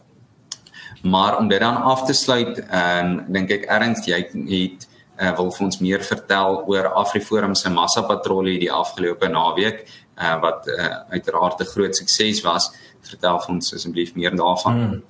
Maar 1.03 1.37
om 1.37 1.47
dit 1.47 1.59
dan 1.59 1.77
af 1.77 2.05
te 2.05 2.13
sluit, 2.13 2.59
ehm 2.59 3.05
um, 3.05 3.25
dink 3.27 3.51
ek 3.51 3.65
erns 3.65 4.05
jy 4.05 4.27
het 4.45 4.88
uh, 5.19 5.31
wil 5.38 5.51
vir 5.51 5.65
ons 5.65 5.79
meer 5.83 6.03
vertel 6.03 6.61
oor 6.71 6.91
Afriforum 7.01 7.55
se 7.55 7.69
massa 7.69 8.03
patrollie 8.07 8.59
die 8.59 8.71
afgelope 8.71 9.27
naweek 9.27 9.83
uh, 9.85 10.35
wat 10.43 10.67
uh, 10.67 10.93
uiteraard 11.15 11.61
'n 11.61 11.71
groot 11.73 11.95
sukses 11.95 12.41
was. 12.43 12.71
Vertel 13.01 13.39
vir 13.39 13.55
ons 13.55 13.73
asseblief 13.73 14.15
meer 14.15 14.35
daarvan. 14.35 14.73
Hmm. 14.73 15.03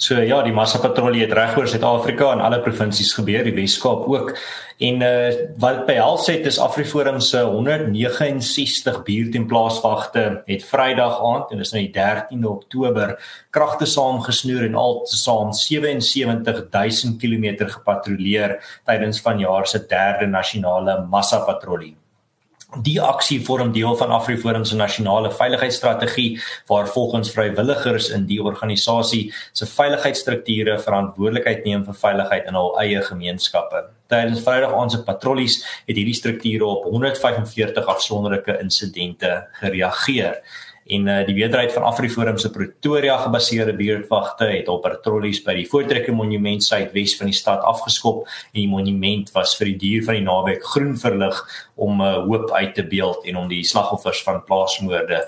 So 0.00 0.16
ja, 0.24 0.38
die 0.40 0.54
massa 0.56 0.78
patrollie 0.80 1.26
het 1.26 1.34
regoor 1.36 1.66
Suid-Afrika 1.68 2.30
en 2.32 2.40
alle 2.40 2.62
provinsies 2.64 3.10
gebeur, 3.18 3.44
die 3.44 3.52
Wes-Kaap 3.52 4.06
ook. 4.08 4.32
En 4.80 5.04
uh 5.04 5.34
wat 5.60 5.82
behels 5.84 6.24
het 6.32 6.48
is 6.48 6.56
Afriforum 6.58 7.18
se 7.20 7.42
169 7.44 9.02
buurt 9.04 9.36
en 9.36 9.44
plaaswagte 9.46 10.24
het 10.48 10.64
Vrydag 10.64 11.20
aand 11.20 11.52
en 11.52 11.60
dis 11.60 11.74
nou 11.76 11.84
die 11.84 11.92
13de 11.92 12.48
Oktober 12.48 13.16
kragte 13.52 13.84
saamgesnoer 13.84 14.70
en 14.70 14.80
altesaam 14.86 15.52
77000 15.52 17.20
km 17.20 17.68
gepatrolleer 17.76 18.56
tydens 18.88 19.20
vanjaar 19.20 19.68
se 19.68 19.84
derde 19.84 20.32
nasionale 20.32 21.02
massa 21.12 21.44
patrollie. 21.44 21.99
Die 22.78 23.00
aksie 23.02 23.40
vorm 23.42 23.72
deel 23.74 23.96
van 23.98 24.12
AfriForum 24.14 24.64
se 24.64 24.76
nasionale 24.78 25.32
veiligheidsstrategie 25.34 26.38
waar 26.68 26.86
volgens 26.88 27.32
vrywilligers 27.34 28.10
in 28.14 28.28
die 28.28 28.38
organisasie 28.42 29.32
se 29.52 29.66
veiligheidsstrukture 29.66 30.76
verantwoordelikheid 30.78 31.64
neem 31.66 31.82
vir 31.88 31.98
veiligheid 31.98 32.46
in 32.46 32.54
hul 32.54 32.70
eie 32.78 33.02
gemeenskappe. 33.02 33.82
Tydens 34.06 34.44
Vrydag 34.46 34.76
aand 34.78 34.94
se 34.94 35.02
patrollies 35.02 35.58
het 35.88 35.98
hierdie 35.98 36.14
strukture 36.14 36.70
op 36.70 36.86
145 36.92 37.90
afsonderlike 37.90 38.60
insidente 38.62 39.34
gereageer 39.58 40.38
en 40.96 41.06
uh, 41.08 41.18
die 41.26 41.36
wederheid 41.36 41.72
van 41.74 41.86
Afriforum 41.88 42.38
se 42.38 42.50
Pretoria 42.50 43.16
gebaseerde 43.22 43.74
buurtwagte 43.78 44.48
het 44.50 44.68
op 44.72 44.82
patrollies 44.86 45.42
by 45.46 45.54
die 45.60 45.66
Voortrekker 45.70 46.14
Monument 46.16 46.64
suidwes 46.64 47.16
van 47.18 47.30
die 47.30 47.36
stad 47.36 47.64
afgeskop 47.66 48.26
en 48.26 48.58
die 48.62 48.68
monument 48.70 49.30
was 49.36 49.54
vir 49.58 49.72
die 49.72 49.78
duur 49.84 50.08
van 50.08 50.18
die 50.18 50.26
naweek 50.26 50.66
groen 50.72 50.96
verlig 51.00 51.38
om 51.76 52.02
uh, 52.02 52.16
hoop 52.26 52.50
uit 52.52 52.74
te 52.74 52.86
beeld 52.86 53.24
en 53.30 53.40
om 53.44 53.48
die 53.50 53.62
slagoffers 53.66 54.24
van 54.26 54.42
plaasmoorde 54.46 55.24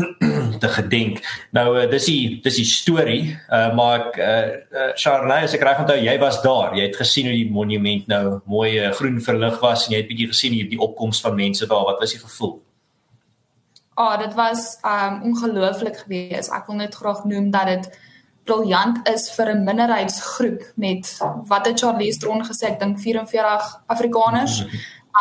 te 0.62 0.68
gedenk. 0.68 1.20
Nou 1.56 1.66
uh, 1.76 1.84
dis 1.90 2.06
die 2.08 2.22
dis 2.44 2.60
die 2.62 2.66
storie, 2.68 3.20
uh, 3.50 3.68
maar 3.76 4.06
ek 4.06 4.16
uh, 4.16 4.30
uh, 4.72 4.88
Charlie, 5.00 5.44
as 5.44 5.56
ek 5.56 5.66
reg 5.66 5.82
onthou, 5.84 5.98
jy 6.00 6.16
was 6.22 6.40
daar. 6.44 6.74
Jy 6.78 6.88
het 6.88 6.98
gesien 7.00 7.28
hoe 7.28 7.36
die 7.36 7.50
monument 7.52 8.08
nou 8.10 8.40
mooi 8.50 8.72
uh, 8.78 8.90
groen 8.96 9.20
verlig 9.24 9.60
was 9.62 9.86
en 9.86 9.96
jy 9.96 10.02
het 10.02 10.10
bietjie 10.10 10.30
gesien 10.32 10.56
hier 10.56 10.70
die 10.70 10.80
opkoms 10.80 11.22
van 11.24 11.38
mense 11.38 11.68
daar. 11.70 11.86
Wat 11.92 12.02
was 12.02 12.16
die 12.16 12.22
gevoel? 12.22 12.58
Oh, 14.00 14.18
dit 14.18 14.34
was 14.34 14.78
um 14.82 15.22
ongelooflik 15.22 15.96
geweest. 15.96 16.52
Ek 16.52 16.66
wil 16.66 16.80
net 16.80 16.94
graag 16.94 17.24
noem 17.28 17.50
dat 17.50 17.66
dit 17.66 17.90
briljant 18.48 19.08
is 19.08 19.28
vir 19.36 19.52
'n 19.54 19.64
minderheidsgroep 19.64 20.62
met 20.74 21.18
wat 21.46 21.66
het 21.66 21.80
Charlie 21.80 22.12
Stron 22.12 22.44
gesê, 22.44 22.72
ek 22.72 22.80
dink 22.80 23.00
44 23.00 23.82
Afrikaners 23.86 24.64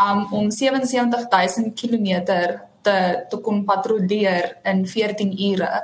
um 0.01 0.27
om 0.31 0.51
77000 0.51 1.73
km 1.75 2.23
te 2.81 3.25
te 3.29 3.37
kon 3.37 3.65
patrolleer 3.65 4.57
in 4.63 4.87
14 4.87 5.33
ure. 5.51 5.83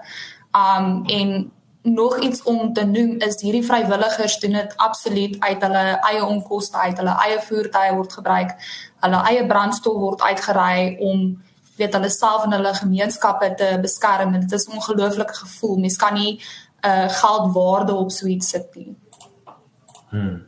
Um 0.54 1.06
en 1.06 1.52
nog 1.82 2.20
iets 2.20 2.44
om 2.44 2.74
te 2.74 2.86
noem 2.86 3.20
is 3.22 3.42
hierdie 3.42 3.66
vrywilligers 3.66 4.40
doen 4.40 4.52
dit 4.52 4.78
absoluut 4.78 5.36
uit 5.40 5.62
hulle 5.62 6.00
eie 6.10 6.26
onkoste 6.26 6.78
uit, 6.78 6.98
hulle 6.98 7.14
eie 7.26 7.42
voertuie 7.42 7.92
word 7.94 8.14
gebruik, 8.14 8.56
hulle 9.00 9.20
eie 9.30 9.46
brandstof 9.46 9.94
word 9.94 10.22
uitgery 10.22 10.96
om 11.00 11.44
weet 11.78 11.94
hulle 11.94 12.10
self 12.10 12.44
en 12.44 12.52
hulle 12.58 12.74
gemeenskappe 12.74 13.54
te 13.60 13.78
beskerm 13.82 14.34
en 14.34 14.42
dit 14.42 14.52
is 14.52 14.68
'n 14.68 14.78
ongelooflike 14.80 15.36
gevoel. 15.36 15.78
Mens 15.78 15.98
kan 15.98 16.14
nie 16.14 16.34
'n 16.34 16.40
uh, 16.88 17.04
eh, 17.04 17.10
geldwaarde 17.10 17.94
op 17.94 18.12
so 18.12 18.26
iets 18.28 18.50
sit 18.50 18.76
nie. 18.76 18.96
Hmm. 20.10 20.46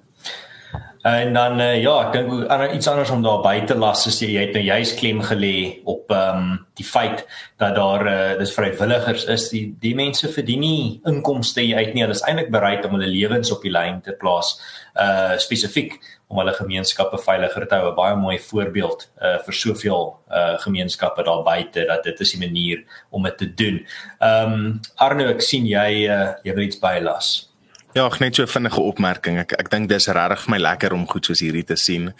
En 1.07 1.33
dan 1.33 1.59
uh, 1.59 1.81
ja, 1.81 1.93
ek 2.07 2.15
dink 2.17 2.31
ander 2.51 2.73
iets 2.73 2.87
anders 2.87 3.09
om 3.13 3.21
daar 3.23 3.39
by 3.43 3.61
te 3.69 3.77
las 3.77 4.07
is 4.09 4.17
jy 4.19 4.33
het 4.41 4.55
nou 4.57 4.63
juist 4.65 4.97
klem 4.99 5.21
gelê 5.23 5.79
op 5.87 6.11
ehm 6.11 6.37
um, 6.37 6.65
die 6.77 6.85
feit 6.85 7.23
dat 7.57 7.75
daar 7.75 8.03
uh, 8.07 8.33
dis 8.39 8.53
vrywilligers 8.53 9.23
is 9.33 9.47
die 9.49 9.63
die 9.79 9.93
mense 9.95 10.29
verdien 10.29 10.59
nie 10.59 10.99
inkomste 11.09 11.61
uit 11.61 11.93
nie. 11.93 12.03
Hulle 12.03 12.17
is 12.17 12.25
eintlik 12.27 12.51
bereid 12.51 12.85
om 12.85 12.97
hulle 12.97 13.07
lewens 13.07 13.51
op 13.55 13.63
die 13.63 13.71
lyn 13.71 14.01
te 14.01 14.17
plaas 14.19 14.57
uh 14.97 15.37
spesifiek 15.37 15.95
om 16.27 16.41
hulle 16.41 16.53
gemeenskappe 16.53 17.17
veiliger 17.23 17.67
te 17.67 17.75
hou. 17.75 17.91
'n 17.91 17.95
Baie 17.95 18.15
mooi 18.15 18.37
voorbeeld 18.39 19.09
uh 19.21 19.37
vir 19.45 19.53
soveel 19.53 20.15
uh 20.29 20.57
gemeenskappe 20.59 21.23
daar 21.23 21.43
buite 21.43 21.85
dat 21.87 22.03
dit 22.03 22.19
is 22.19 22.31
die 22.31 22.41
manier 22.47 22.83
om 23.09 23.23
dit 23.23 23.37
te 23.37 23.53
doen. 23.53 23.85
Ehm 24.19 24.53
um, 24.53 24.79
Arno, 24.95 25.27
ek 25.29 25.41
sien 25.41 25.65
jy 25.65 26.07
uh 26.07 26.33
jy 26.43 26.53
wil 26.53 26.67
iets 26.67 26.79
bylas. 26.79 27.49
Ja, 27.97 28.03
ek 28.05 28.19
net 28.21 28.35
so 28.35 28.43
'n 28.43 28.47
vinnige 28.47 28.81
opmerking. 28.81 29.39
Ek 29.39 29.53
ek 29.57 29.69
dink 29.69 29.89
dis 29.89 30.07
regtig 30.07 30.41
vir 30.43 30.51
my 30.51 30.57
lekker 30.57 30.93
om 30.93 31.07
goed 31.07 31.25
soos 31.25 31.39
hierdie 31.41 31.65
te 31.65 31.75
sien. 31.75 32.13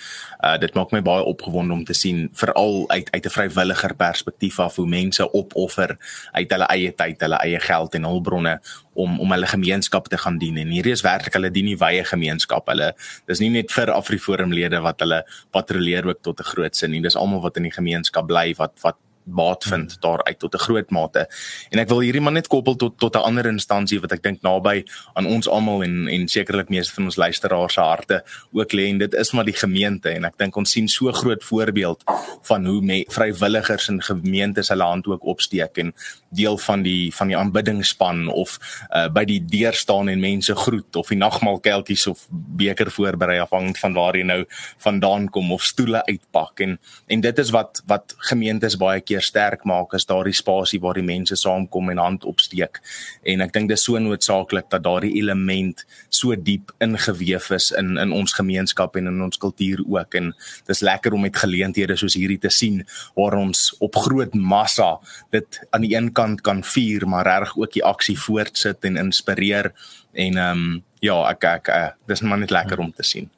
Uh 0.43 0.57
dit 0.57 0.73
maak 0.73 0.91
my 0.91 1.01
baie 1.01 1.23
opgewonde 1.23 1.73
om 1.73 1.83
te 1.85 1.93
sien 1.93 2.29
veral 2.33 2.89
uit 2.89 3.07
uit 3.11 3.25
'n 3.25 3.29
vrywilliger 3.29 3.93
perspektief 3.95 4.59
af 4.59 4.75
hoe 4.75 4.87
mense 4.87 5.31
opoffer 5.31 5.97
uit 6.33 6.51
hulle 6.51 6.65
eie 6.65 6.91
tyd, 6.91 7.21
hulle 7.21 7.37
eie 7.45 7.59
geld 7.59 7.95
en 7.95 8.03
hulpbronne 8.03 8.59
om 8.93 9.19
om 9.19 9.31
hulle 9.31 9.45
gemeenskap 9.45 10.07
te 10.07 10.17
gaan 10.17 10.37
dien. 10.37 10.57
En 10.57 10.67
hierdie 10.67 10.93
is 10.93 11.03
werklik 11.03 11.33
hulle 11.33 11.51
dien 11.51 11.65
die 11.65 11.77
wye 11.77 12.03
gemeenskap. 12.03 12.67
Hulle 12.67 12.93
dis 13.27 13.39
nie 13.39 13.49
net 13.49 13.71
vir 13.71 13.91
Afriforum 13.91 14.51
lede 14.51 14.81
wat 14.81 14.99
hulle 14.99 15.25
patrolleer 15.51 16.07
ook 16.07 16.21
tot 16.23 16.39
'n 16.39 16.43
groot 16.43 16.75
sin 16.75 16.91
nie. 16.91 17.01
Dis 17.01 17.15
almal 17.15 17.41
wat 17.41 17.57
in 17.57 17.63
die 17.63 17.77
gemeenskap 17.77 18.27
bly 18.27 18.55
wat 18.57 18.73
wat 18.81 18.95
baat 19.27 19.63
vind 19.63 19.91
hmm. 19.91 20.01
daaruit 20.01 20.39
tot 20.39 20.53
'n 20.53 20.65
groot 20.67 20.89
mate. 20.89 21.27
En 21.69 21.79
ek 21.79 21.89
wil 21.89 21.99
hierdie 21.99 22.21
maar 22.21 22.33
net 22.33 22.47
koppel 22.47 22.75
tot 22.75 22.97
tot 22.97 23.15
'n 23.15 23.23
ander 23.23 23.45
instansie 23.45 23.99
wat 23.99 24.11
ek 24.11 24.23
dink 24.23 24.41
naby 24.41 24.83
aan 25.13 25.25
ons 25.25 25.47
almal 25.47 25.83
en 25.83 26.07
en 26.07 26.27
sekerlik 26.27 26.69
meeste 26.69 26.93
van 26.93 27.05
ons 27.05 27.15
luisteraars 27.15 27.73
se 27.73 27.81
harte 27.81 28.23
ook 28.51 28.73
lê 28.73 28.87
en 28.89 28.97
dit 28.97 29.13
is 29.13 29.31
maar 29.31 29.45
die 29.45 29.55
gemeente 29.57 30.09
en 30.09 30.25
ek 30.25 30.37
dink 30.37 30.55
ons 30.57 30.71
sien 30.71 30.87
so 30.87 31.11
groot 31.11 31.43
voorbeeld 31.43 32.03
van 32.49 32.65
hoe 32.65 32.81
me, 32.81 33.05
vrywilligers 33.09 33.89
en 33.91 34.01
gemeentes 34.01 34.71
hulle 34.73 34.83
hand 34.83 35.07
ook 35.07 35.25
opsteek 35.25 35.77
en 35.77 35.93
deel 36.29 36.57
van 36.57 36.83
die 36.83 37.13
van 37.15 37.31
die 37.31 37.37
aanbiddingspan 37.37 38.27
of 38.27 38.57
uh, 38.89 39.07
by 39.13 39.23
die 39.25 39.39
deur 39.45 39.73
staan 39.73 40.09
en 40.09 40.19
mense 40.19 40.55
groet 40.55 40.95
of 40.95 41.11
die 41.13 41.19
nagmaalkeltjies 41.19 42.07
of 42.11 42.25
beker 42.31 42.91
voorberei 42.91 43.39
afhangend 43.43 43.79
van 43.79 43.93
waar 43.97 44.17
jy 44.17 44.25
nou 44.27 44.41
vandaan 44.83 45.29
kom 45.29 45.51
of 45.55 45.63
stoele 45.63 46.03
uitpak 46.07 46.65
en 46.65 46.77
en 47.07 47.21
dit 47.21 47.43
is 47.45 47.53
wat 47.55 47.81
wat 47.87 48.15
gemeentes 48.31 48.77
baie 48.77 49.01
keer 49.01 49.16
weer 49.17 49.25
sterk 49.25 49.65
maak 49.65 49.93
is 49.97 50.05
daardie 50.05 50.35
spasie 50.35 50.79
waar 50.81 50.97
die 50.97 51.05
mense 51.05 51.35
saamkom 51.35 51.89
en 51.91 52.01
hand 52.01 52.25
opsteek. 52.29 52.79
En 53.25 53.41
ek 53.41 53.53
dink 53.55 53.71
dit 53.71 53.77
is 53.77 53.85
so 53.87 53.99
noodsaaklik 53.99 54.69
dat 54.69 54.85
daardie 54.85 55.15
element 55.17 55.83
so 56.13 56.35
diep 56.35 56.73
ingeweef 56.83 57.49
is 57.55 57.71
in 57.77 57.97
in 57.97 58.13
ons 58.13 58.35
gemeenskap 58.37 58.95
en 58.95 59.09
in 59.09 59.21
ons 59.25 59.37
kultuur 59.41 59.83
ook 59.87 60.17
en 60.19 60.33
dis 60.67 60.83
lekker 60.85 61.13
om 61.13 61.25
met 61.25 61.37
geleenthede 61.37 61.97
soos 61.97 62.17
hierdie 62.17 62.39
te 62.41 62.51
sien 62.53 62.83
waar 63.17 63.37
ons 63.39 63.71
op 63.83 63.95
groot 64.05 64.33
massa 64.33 64.97
dit 65.31 65.61
aan 65.71 65.85
die 65.85 65.95
een 65.95 66.11
kant 66.13 66.43
kan 66.45 66.63
vier 66.63 67.07
maar 67.07 67.25
reg 67.27 67.55
ook 67.57 67.73
die 67.73 67.85
aksie 67.85 68.17
voortsit 68.19 68.85
en 68.85 69.01
inspireer 69.07 69.73
en 70.13 70.37
ehm 70.37 70.67
um, 70.67 70.83
ja 71.03 71.17
ek 71.31 71.49
ek 71.55 71.73
uh, 71.73 71.89
dis 72.09 72.21
maar 72.21 72.41
net 72.41 72.53
lekker 72.53 72.79
om 72.79 72.93
te 72.93 73.05
sien. 73.05 73.29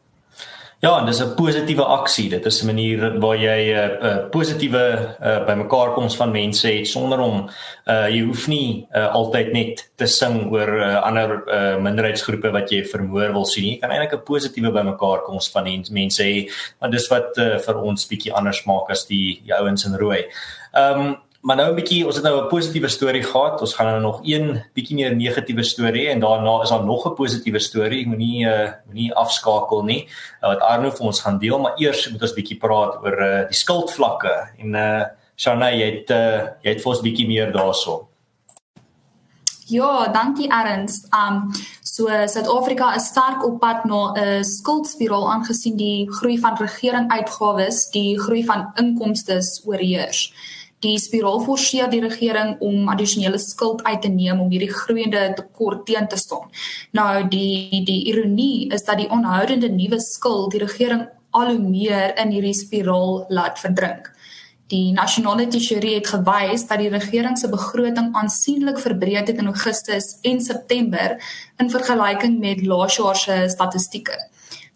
Ja, 0.79 1.01
dis 1.03 1.19
'n 1.19 1.35
positiewe 1.35 1.83
aksie. 1.83 2.29
Dit 2.29 2.45
is 2.45 2.61
'n 2.63 2.65
manier 2.65 3.19
waar 3.19 3.35
jy 3.35 3.73
'n 3.73 3.75
uh, 3.75 4.09
uh, 4.09 4.29
positiewe 4.29 5.15
uh, 5.21 5.45
bymekaarkoms 5.45 6.15
van 6.15 6.31
mense 6.31 6.67
het 6.67 6.87
sonder 6.87 7.19
om 7.19 7.49
uh, 7.85 8.07
jy 8.07 8.21
hoef 8.23 8.47
nie 8.47 8.87
uh, 8.95 9.13
altyd 9.13 9.51
net 9.51 9.91
te 9.95 10.05
sing 10.05 10.51
oor 10.51 10.79
uh, 10.79 11.03
ander 11.03 11.43
uh, 11.47 11.77
minderheidsgroepe 11.83 12.51
wat 12.51 12.71
jy 12.71 12.85
vermoor 12.85 13.33
wil 13.33 13.45
sien. 13.45 13.65
Jy 13.73 13.79
kan 13.79 13.91
eintlik 13.91 14.13
'n 14.13 14.23
positiewe 14.23 14.71
bymekaarkoms 14.71 15.51
van 15.51 15.83
mense 15.91 16.23
hê, 16.23 16.49
maar 16.79 16.89
dis 16.89 17.07
wat 17.09 17.37
uh, 17.37 17.57
vir 17.59 17.81
ons 17.81 18.07
bietjie 18.07 18.33
anders 18.33 18.65
maak 18.65 18.89
as 18.89 19.05
die, 19.05 19.41
die 19.43 19.53
ouens 19.53 19.85
in 19.85 19.95
rooi. 19.95 20.23
Ehm 20.73 20.99
um, 20.99 21.17
Maar 21.41 21.55
nou 21.55 21.69
'n 21.71 21.75
bietjie, 21.75 22.05
ons 22.05 22.15
het 22.15 22.23
nou 22.23 22.43
'n 22.43 22.47
positiewe 22.47 22.87
storie 22.87 23.23
gehad. 23.23 23.61
Ons 23.61 23.73
gaan 23.73 23.85
nou 23.85 24.01
nog 24.01 24.19
een 24.23 24.63
bietjie 24.73 24.95
meer 24.95 25.15
negatiewe 25.15 25.63
storie 25.63 26.07
en 26.07 26.19
daarna 26.19 26.61
is 26.61 26.69
daar 26.69 26.83
nog 26.83 27.05
'n 27.05 27.13
positiewe 27.13 27.59
storie. 27.59 28.07
Moenie 28.07 28.45
uh 28.45 28.71
moenie 28.85 29.13
afskakel 29.13 29.83
nie. 29.83 30.07
Uh, 30.41 30.49
wat 30.49 30.59
Arno 30.59 30.89
vir 30.91 31.05
ons 31.05 31.21
gaan 31.21 31.37
deel, 31.37 31.59
maar 31.59 31.73
eers 31.75 32.09
moet 32.09 32.21
ons 32.21 32.33
bietjie 32.33 32.57
praat 32.57 32.95
oor 33.03 33.21
uh 33.21 33.47
die 33.47 33.55
skuldvlakke. 33.55 34.49
En 34.57 34.73
uh 34.73 35.03
Shana, 35.35 35.69
jy 35.71 35.95
het 35.95 36.09
uh 36.09 36.47
jy 36.61 36.69
het 36.73 36.81
vir 36.81 36.91
ons 36.91 37.01
bietjie 37.01 37.27
meer 37.27 37.51
daarso. 37.51 38.07
Ja, 39.65 40.07
dankie 40.07 40.49
Erns. 40.49 41.07
Um 41.13 41.51
so 41.83 42.07
Suid-Afrika 42.07 42.95
is 42.95 43.05
sterk 43.05 43.45
op 43.45 43.59
pad 43.59 43.85
na 43.85 44.11
'n 44.13 44.43
skuldspiraal 44.43 45.31
aangesien 45.31 45.77
die 45.77 46.11
groei 46.11 46.39
van 46.39 46.57
regering 46.57 47.11
uitgawes, 47.11 47.89
die 47.89 48.19
groei 48.19 48.45
van 48.45 48.71
inkomste 48.75 49.39
oorheers. 49.65 50.33
Die 50.79 50.95
spiraal 50.99 51.41
forceer 51.43 51.89
die 51.91 51.99
regering 51.99 52.53
om 52.63 52.87
addisionele 52.87 53.39
skuld 53.43 53.81
uit 53.83 54.01
te 54.01 54.07
neem 54.07 54.39
om 54.39 54.51
hierdie 54.51 54.71
groeiende 54.71 55.25
tekort 55.35 55.85
teen 55.85 56.07
te 56.07 56.17
staan. 56.17 56.47
Nou 56.95 57.27
die 57.27 57.81
die 57.83 58.05
ironie 58.13 58.69
is 58.71 58.85
dat 58.87 59.01
die 59.01 59.09
onhoudende 59.11 59.67
nuwe 59.73 59.99
skuld 59.99 60.55
die 60.55 60.63
regering 60.63 61.09
al 61.35 61.51
hoe 61.51 61.59
meer 61.59 62.15
in 62.23 62.31
hierdie 62.31 62.55
spiraal 62.55 63.25
laat 63.27 63.59
verdrink. 63.59 64.07
Die 64.69 64.93
nasionale 64.93 65.47
tesourier 65.49 65.97
het 65.97 66.11
gewys 66.13 66.67
dat 66.69 66.79
die 66.79 66.91
regering 66.93 67.37
se 67.37 67.49
begroting 67.49 68.13
aansienlik 68.15 68.79
verbreek 68.79 69.27
het 69.27 69.41
in 69.41 69.49
Augustus 69.51 70.13
en 70.21 70.41
September 70.45 71.17
in 71.57 71.71
vergelyking 71.73 72.39
met 72.39 72.61
laas 72.65 72.99
jaar 73.01 73.17
se 73.17 73.39
statistieke. 73.49 74.15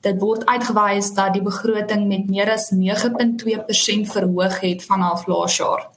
Dit 0.03 0.19
word 0.19 0.43
uitgewys 0.49 1.13
dat 1.15 1.37
die 1.37 1.45
begroting 1.45 2.07
met 2.09 2.27
meer 2.27 2.51
as 2.51 2.71
9.2% 2.75 4.09
verhoog 4.17 4.59
het 4.65 4.83
vanaf 4.83 5.27
laas 5.31 5.61
jaar 5.61 5.92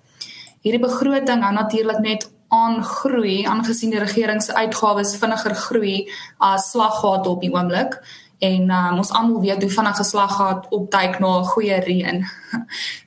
hierdie 0.66 0.82
begroting 0.82 1.44
hou 1.46 1.54
natuurlik 1.54 2.02
net 2.02 2.28
aan 2.54 2.82
groei 2.84 3.44
aangesien 3.46 3.92
die 3.94 4.02
regering 4.02 4.42
se 4.42 4.54
uitgawes 4.54 5.16
vinniger 5.20 5.54
groei 5.66 5.96
as 6.42 6.70
slaggate 6.72 7.30
op 7.30 7.42
die 7.42 7.52
oomblik 7.54 8.00
en 8.44 8.70
um, 8.70 8.98
ons 9.00 9.10
almal 9.16 9.40
weet 9.40 9.62
hoe 9.64 9.70
vinnig 9.72 9.96
geslaggat 9.96 10.66
opduik 10.78 11.18
na 11.18 11.38
'n 11.38 11.50
goeie 11.54 11.80
reën. 11.80 12.24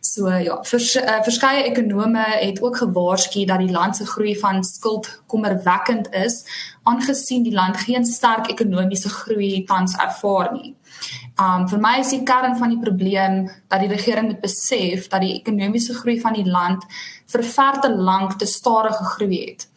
So 0.10 0.28
ja, 0.28 0.58
vers, 0.64 0.96
uh, 0.96 1.22
verskeie 1.22 1.64
ekonome 1.64 2.24
het 2.42 2.62
ook 2.62 2.78
gewaarsku 2.78 3.46
dat 3.46 3.60
die 3.60 3.72
land 3.72 3.96
se 3.96 4.06
groei 4.06 4.40
van 4.40 4.64
skuld 4.64 5.22
kommerwekkend 5.28 6.10
is 6.14 6.46
aangesien 6.84 7.44
die 7.44 7.54
land 7.54 7.78
geen 7.78 8.06
sterk 8.06 8.48
ekonomiese 8.48 9.10
groei 9.10 9.64
tans 9.64 9.96
ervaar 9.96 10.54
nie. 10.54 10.76
Um 11.40 11.68
vir 11.72 11.80
my 11.80 11.94
is 12.02 12.12
die 12.12 12.26
kern 12.28 12.58
van 12.60 12.74
die 12.74 12.82
probleem 12.84 13.46
dat 13.72 13.80
die 13.80 13.92
regering 13.92 14.28
moet 14.28 14.42
besef 14.44 15.08
dat 15.08 15.24
die 15.24 15.38
ekonomiese 15.38 15.96
groei 15.96 16.18
van 16.20 16.36
die 16.36 16.48
land 16.48 16.84
vir 17.32 17.44
ver 17.56 17.80
te 17.80 17.92
lank 17.96 18.36
te 18.40 18.48
stadig 18.50 18.98
gegroei 18.98 19.40
het. 19.46 19.68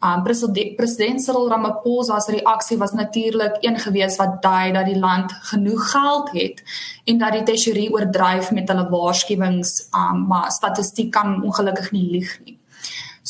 Um 0.00 0.22
president, 0.24 0.76
president 0.78 1.20
Cyril 1.20 1.50
Ramaphosa 1.52 2.20
se 2.20 2.32
reaksie 2.32 2.78
was 2.80 2.94
natuurlik 2.96 3.58
een 3.60 3.76
gewees 3.78 4.16
wat 4.16 4.38
dui 4.42 4.72
dat 4.72 4.88
die 4.88 4.96
land 4.98 5.32
genoeg 5.50 5.90
geld 5.90 6.30
het 6.32 6.62
en 7.04 7.18
dat 7.18 7.36
die 7.36 7.42
tesourier 7.42 7.92
oordryf 7.92 8.48
met 8.56 8.72
hulle 8.72 8.86
waarskuwings, 8.88 9.90
um 9.92 10.24
maar 10.30 10.48
statistiek 10.50 11.12
kan 11.12 11.42
ongelukkig 11.42 11.92
nie 11.92 12.06
lieg 12.16 12.32
nie. 12.46 12.59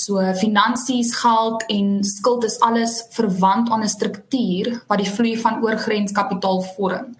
So 0.00 0.16
finansies, 0.34 1.10
geld 1.20 1.64
en 1.68 2.04
skuld 2.04 2.44
is 2.48 2.56
alles 2.64 2.92
verwant 3.12 3.68
aan 3.70 3.82
'n 3.84 3.88
struktuur 3.88 4.82
wat 4.88 4.98
die 4.98 5.10
vloei 5.10 5.36
van 5.38 5.60
oorgrenskapitaal 5.62 6.62
vorm. 6.62 7.16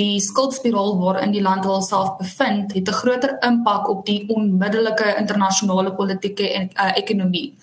Die 0.00 0.20
skuldspiraal 0.20 0.96
waarin 0.98 1.32
die 1.32 1.42
land 1.42 1.66
alself 1.66 2.16
bevind, 2.16 2.72
het 2.72 2.88
'n 2.88 3.00
groter 3.02 3.36
impak 3.40 3.88
op 3.88 4.06
die 4.06 4.24
onmiddellike 4.28 5.16
internasionale 5.18 5.92
politieke 5.94 6.52
en 6.52 6.70
uh, 6.74 6.96
ekonomie. 6.96 7.54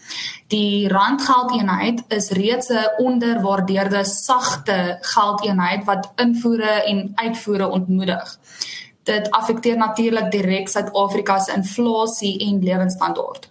Die 0.48 0.88
randgeldeenheid 0.88 2.04
is 2.08 2.30
reeds 2.30 2.70
'n 2.70 3.04
onderwaardeerde 3.04 4.04
sagte 4.04 4.98
geldeenheid 5.02 5.86
wat 5.86 6.12
invoere 6.16 6.84
en 6.84 7.12
uitvoere 7.16 7.68
ontmoedig. 7.70 8.40
Dit 9.04 9.32
affekteer 9.32 9.78
natuurlik 9.78 10.32
direk 10.32 10.68
Suid-Afrika 10.70 11.40
se 11.40 11.54
inflasie 11.54 12.40
en 12.40 12.64
lewensstandaard. 12.64 13.49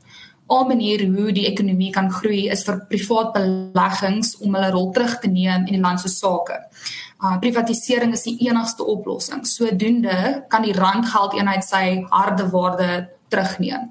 'n 0.48 0.68
manier 0.68 1.06
hoe 1.06 1.32
die 1.32 1.46
ekonomie 1.46 1.90
kan 1.92 2.10
groei 2.10 2.48
is 2.50 2.64
vir 2.64 2.80
privaat 2.88 3.32
beleggings 3.32 4.36
om 4.40 4.54
hulle 4.54 4.70
rol 4.70 4.90
terug 4.92 5.18
te 5.20 5.28
neem 5.28 5.66
in 5.66 5.74
die 5.76 5.80
land 5.80 6.00
se 6.00 6.08
sake. 6.08 6.56
Uh 7.22 7.38
privatisering 7.38 8.12
is 8.12 8.22
die 8.22 8.36
enigste 8.48 8.84
oplossing. 8.84 9.46
Sodoende 9.46 10.44
kan 10.48 10.62
die 10.62 10.72
randgeldeenheid 10.72 11.64
sy 11.64 12.04
harde 12.10 12.48
waarde 12.50 13.08
terugneem. 13.28 13.90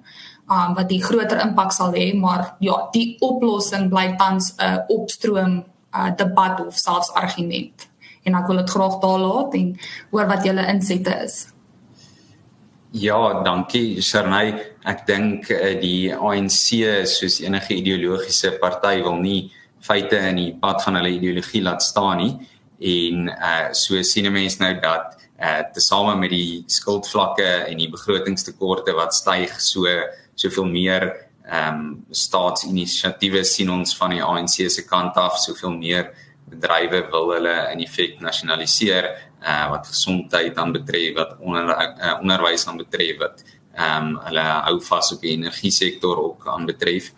Um 0.50 0.76
wat 0.76 0.90
die 0.90 1.04
groter 1.04 1.42
impak 1.44 1.72
sal 1.72 1.94
hê, 1.94 2.14
maar 2.16 2.56
ja, 2.60 2.88
die 2.94 3.18
oplossing 3.20 3.90
bly 3.90 4.16
tans 4.18 4.54
'n 4.58 4.64
uh, 4.64 4.80
opstroom 4.88 5.64
uh 5.94 6.16
debat 6.16 6.66
of 6.66 6.78
selfs 6.78 7.12
argument. 7.12 7.88
En 8.24 8.36
ek 8.36 8.48
wil 8.48 8.58
dit 8.58 8.70
graag 8.70 9.00
daar 9.00 9.20
laat 9.20 9.54
en 9.54 9.80
hoor 10.12 10.28
wat 10.28 10.44
julle 10.44 10.68
insette 10.68 11.14
is. 11.24 11.48
Ja, 12.92 13.44
dankie 13.44 14.02
Sharnay. 14.02 14.54
Ek 14.88 15.02
dink 15.08 15.50
uh, 15.52 15.74
die 15.82 16.14
ANC 16.16 16.86
soos 17.12 17.42
enige 17.44 17.76
ideologiese 17.76 18.54
party 18.62 19.02
wil 19.04 19.20
nie 19.20 19.50
feite 19.84 20.22
in 20.30 20.40
die 20.40 20.54
pad 20.62 20.80
van 20.86 20.96
hulle 21.02 21.12
ideologie 21.18 21.62
laat 21.66 21.84
staan 21.84 22.22
nie. 22.24 22.32
En 22.80 23.28
uh 23.28 23.74
so 23.76 24.00
sien 24.08 24.32
mense 24.32 24.62
nou 24.64 24.72
dat 24.80 25.18
uh 25.36 25.66
tesame 25.76 26.16
met 26.16 26.32
die 26.32 26.64
skuldvlakke 26.72 27.50
en 27.68 27.78
die 27.78 27.90
begrotingstekorte 27.92 28.96
wat 28.96 29.14
styg 29.14 29.60
so 29.60 29.84
soveel 30.36 30.72
meer 30.72 31.10
ehm 31.48 31.76
um, 31.76 32.06
staatsinisiatiewe 32.12 33.44
sien 33.48 33.70
ons 33.72 33.96
van 34.00 34.16
die 34.16 34.24
ANC 34.24 34.64
se 34.72 34.84
kant 34.88 35.16
af 35.16 35.40
soveel 35.40 35.76
meer 35.76 36.12
bedrywe 36.48 37.04
wil 37.12 37.32
hulle 37.36 37.56
in 37.74 37.84
effek 37.84 38.20
nasionaliseer 38.24 39.08
wat 39.70 39.88
gesondheid 39.88 40.56
dan 40.56 40.72
betref 40.72 41.16
wat 41.16 41.38
onder 41.40 41.70
uh, 41.72 42.18
onderwys 42.22 42.66
dan 42.66 42.78
betref 42.78 43.18
wat 43.22 43.44
ehm 43.78 44.08
um, 44.08 44.20
hulle 44.26 44.44
hou 44.68 44.78
vas 44.82 45.12
op 45.14 45.22
die 45.22 45.36
energie 45.38 45.72
sektor 45.72 46.18
ook 46.18 46.48
aan 46.50 46.66
betref. 46.66 47.12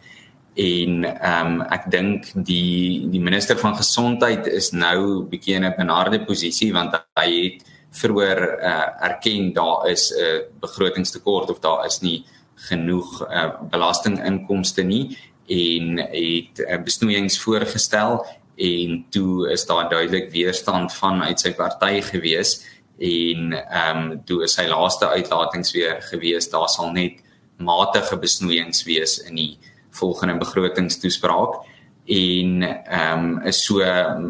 En 0.59 1.03
ehm 1.05 1.53
um, 1.53 1.61
ek 1.61 1.87
dink 1.91 2.31
die 2.35 3.07
die 3.09 3.21
minister 3.23 3.57
van 3.57 3.77
gesondheid 3.77 4.47
is 4.47 4.71
nou 4.71 5.23
bietjie 5.31 5.55
in 5.55 5.65
'n 5.65 5.77
benarde 5.77 6.19
posisie 6.25 6.73
want 6.73 6.97
hy 7.15 7.29
het 7.43 7.63
vroeër 7.91 8.41
uh, 8.59 9.05
erken 9.07 9.53
daar 9.53 9.87
is 9.89 10.11
'n 10.11 10.21
uh, 10.21 10.41
begrotingstekort 10.59 11.49
of 11.49 11.59
daar 11.59 11.85
is 11.85 11.99
nie 12.01 12.25
genoeg 12.55 13.23
uh, 13.31 13.55
belastinginkomste 13.71 14.83
nie 14.83 15.17
en 15.47 15.97
het 15.97 16.59
uh, 16.59 16.77
besnoeiings 16.83 17.39
voorgestel 17.39 18.25
en 18.59 19.05
toe 19.09 19.49
is 19.51 19.65
daar 19.65 19.89
duidelik 19.89 20.31
weerstand 20.31 20.93
van 20.93 21.23
uit 21.23 21.39
sy 21.39 21.53
party 21.55 22.01
gewees 22.03 22.59
en 22.99 23.53
ehm 23.55 23.97
um, 24.11 24.21
toe 24.27 24.43
is 24.43 24.57
sy 24.59 24.67
laaste 24.67 25.07
uitlatings 25.07 25.71
weer 25.71 26.01
gewees. 26.03 26.49
Daar 26.51 26.67
sal 26.69 26.91
net 26.91 27.21
matige 27.57 28.17
besnoeiings 28.19 28.83
wees 28.83 29.19
in 29.23 29.39
die 29.39 29.53
volgende 29.95 30.35
begrotingstoespraak 30.39 31.61
en 32.09 32.63
ehm 32.63 33.23
um, 33.23 33.41
is 33.47 33.63
so 33.65 33.85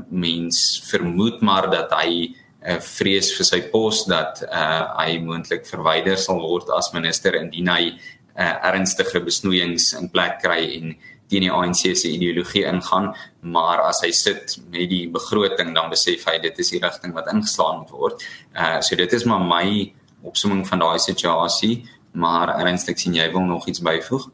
mens 0.09 0.81
vermoed 0.89 1.41
maar 1.41 1.69
dat 1.71 1.93
hy 1.97 2.29
uh, 2.29 2.79
vrees 2.83 3.31
vir 3.37 3.47
sy 3.47 3.61
pos 3.71 4.05
dat 4.09 4.43
uh, 4.45 4.95
hy 4.99 5.19
moontlik 5.23 5.65
verwyder 5.67 6.17
sal 6.19 6.41
word 6.43 6.69
as 6.75 6.91
minister 6.93 7.37
indien 7.39 7.71
hy 7.71 7.93
uh, 7.93 8.55
ernstige 8.71 9.23
besnoeiings 9.25 9.93
in 9.99 10.11
plek 10.11 10.41
kry 10.43 10.59
en 10.77 10.97
teen 11.29 11.45
die 11.45 11.51
ANC 11.53 11.93
se 11.93 12.09
ideologie 12.09 12.65
ingaan, 12.65 13.13
maar 13.41 13.83
as 13.85 14.01
hy 14.01 14.11
sit 14.11 14.57
met 14.71 14.89
die 14.89 15.05
begroting 15.13 15.75
dan 15.75 15.89
besef 15.93 16.25
hy 16.25 16.39
dit 16.41 16.59
is 16.59 16.73
die 16.73 16.81
rigting 16.81 17.13
wat 17.13 17.29
ingeslaan 17.33 17.83
moet 17.83 17.93
word. 17.93 18.27
Uh 18.57 18.81
so 18.81 18.95
dit 18.95 19.13
is 19.13 19.25
maar 19.29 19.45
my 19.45 19.93
opsomming 20.25 20.65
van 20.67 20.81
daai 20.81 20.99
situasie, 20.99 21.85
Maar 22.11 22.55
ernstig 22.59 22.99
sien 22.99 23.13
jy 23.13 23.31
wil 23.31 23.45
nog 23.45 23.67
iets 23.67 23.81
byvoeg? 23.81 24.29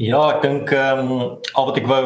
Ja, 0.00 0.20
ek 0.36 0.42
dink 0.42 0.70
ehm 0.72 1.00
um, 1.02 1.38
al 1.52 1.66
wat 1.68 1.78
ek 1.82 1.88
wou 1.90 2.04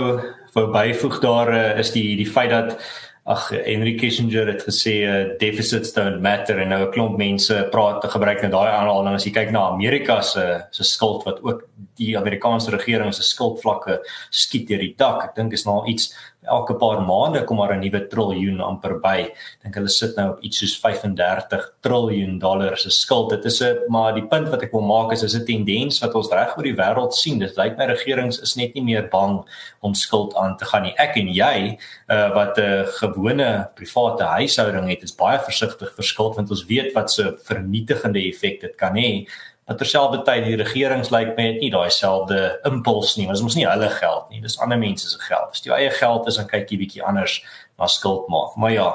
wou 0.56 0.64
byvoeg 0.72 1.18
daar 1.20 1.52
uh, 1.52 1.78
is 1.80 1.92
die 1.92 2.16
die 2.16 2.28
feit 2.28 2.50
dat 2.50 2.78
ag 3.26 3.48
Henry 3.50 3.96
Kissinger 3.98 4.46
het 4.46 4.62
gesê 4.62 4.92
uh, 5.02 5.14
deficits 5.40 5.90
don't 5.96 6.20
matter 6.22 6.60
en 6.62 6.68
nou 6.70 6.82
'n 6.84 6.92
klomp 6.94 7.16
mense 7.18 7.54
praat 7.72 8.00
te 8.00 8.08
gebruik 8.08 8.42
net 8.42 8.52
daai 8.52 8.70
aanhaling 8.70 9.14
as 9.14 9.24
jy 9.26 9.32
kyk 9.32 9.50
na 9.50 9.66
Amerika 9.72 10.20
se 10.22 10.62
se 10.70 10.84
skuld 10.84 11.24
wat 11.24 11.42
ook 11.42 11.64
die 11.98 12.16
Amerikaanse 12.18 12.70
regering 12.70 13.12
se 13.14 13.22
skuldvlakke 13.22 13.98
skiet 14.30 14.68
deur 14.68 14.78
die 14.78 14.94
dak. 14.96 15.24
Ek 15.24 15.34
dink 15.34 15.52
is 15.52 15.66
nou 15.66 15.82
iets 15.86 16.14
elke 16.46 16.74
paar 16.78 17.02
maande 17.04 17.44
kom 17.44 17.56
maar 17.56 17.74
'n 17.74 17.80
nuwe 17.80 18.06
triljoen 18.08 18.60
amper 18.60 18.98
by. 19.00 19.28
Dink 19.62 19.74
hulle 19.74 19.88
sit 19.88 20.16
nou 20.16 20.30
op 20.30 20.40
iets 20.40 20.58
soos 20.58 20.76
35 20.80 21.72
triljoen 21.82 22.38
dollar 22.38 22.76
se 22.76 22.90
skuld. 22.90 23.30
Dit 23.30 23.44
is 23.44 23.60
'n 23.62 23.78
maar 23.88 24.14
die 24.14 24.26
punt 24.26 24.48
wat 24.48 24.62
ek 24.62 24.72
wil 24.72 24.80
maak 24.82 25.12
is 25.12 25.22
is 25.22 25.34
'n 25.34 25.44
tendens 25.44 26.00
wat 26.00 26.14
ons 26.14 26.30
reg 26.30 26.56
oor 26.56 26.62
die 26.62 26.76
wêreld 26.76 27.12
sien. 27.12 27.38
Dit 27.38 27.56
lyk 27.56 27.76
my 27.76 27.86
regerings 27.86 28.40
is 28.40 28.56
net 28.56 28.74
nie 28.74 28.82
meer 28.82 29.08
bang 29.10 29.44
om 29.80 29.94
skuld 29.94 30.34
aan 30.36 30.56
te 30.56 30.64
gaan 30.64 30.82
nie. 30.82 30.94
Ek 30.98 31.16
en 31.16 31.28
jy 31.28 31.78
uh, 32.08 32.34
wat 32.34 32.58
'n 32.58 32.86
gewone 32.86 33.68
private 33.74 34.24
huishouding 34.24 34.88
het, 34.88 35.02
is 35.02 35.14
baie 35.14 35.38
versigtig 35.38 35.94
vir 35.94 36.04
skuld 36.04 36.36
want 36.36 36.50
ons 36.50 36.66
weet 36.66 36.94
wat 36.94 37.10
se 37.10 37.36
vernietigende 37.44 38.20
effek 38.28 38.60
dit 38.60 38.76
kan 38.76 38.94
hê 38.94 39.26
Maar 39.66 39.76
terselfdertyd 39.80 40.44
die 40.46 40.56
regerings 40.60 41.08
lyk 41.10 41.32
like 41.32 41.36
my 41.36 41.46
het 41.48 41.62
nie 41.62 41.72
daai 41.74 41.90
selfde 41.90 42.36
impuls 42.68 43.16
nie. 43.18 43.26
Dit 43.26 43.40
is 43.40 43.42
mos 43.42 43.56
nie 43.58 43.66
hulle 43.66 43.88
geld 43.90 44.28
nie. 44.30 44.38
Dis 44.44 44.60
ander 44.62 44.78
mense 44.78 45.08
se 45.10 45.18
geld. 45.18 45.50
As 45.50 45.64
jy 45.64 45.74
eie 45.74 45.90
geld 45.90 46.28
is, 46.30 46.38
dan 46.38 46.46
kyk 46.52 46.70
jy 46.70 46.78
bietjie 46.84 47.02
anders 47.02 47.40
na 47.76 47.88
skuld 47.90 48.28
maak. 48.30 48.54
Maar 48.62 48.72
ja, 48.72 48.86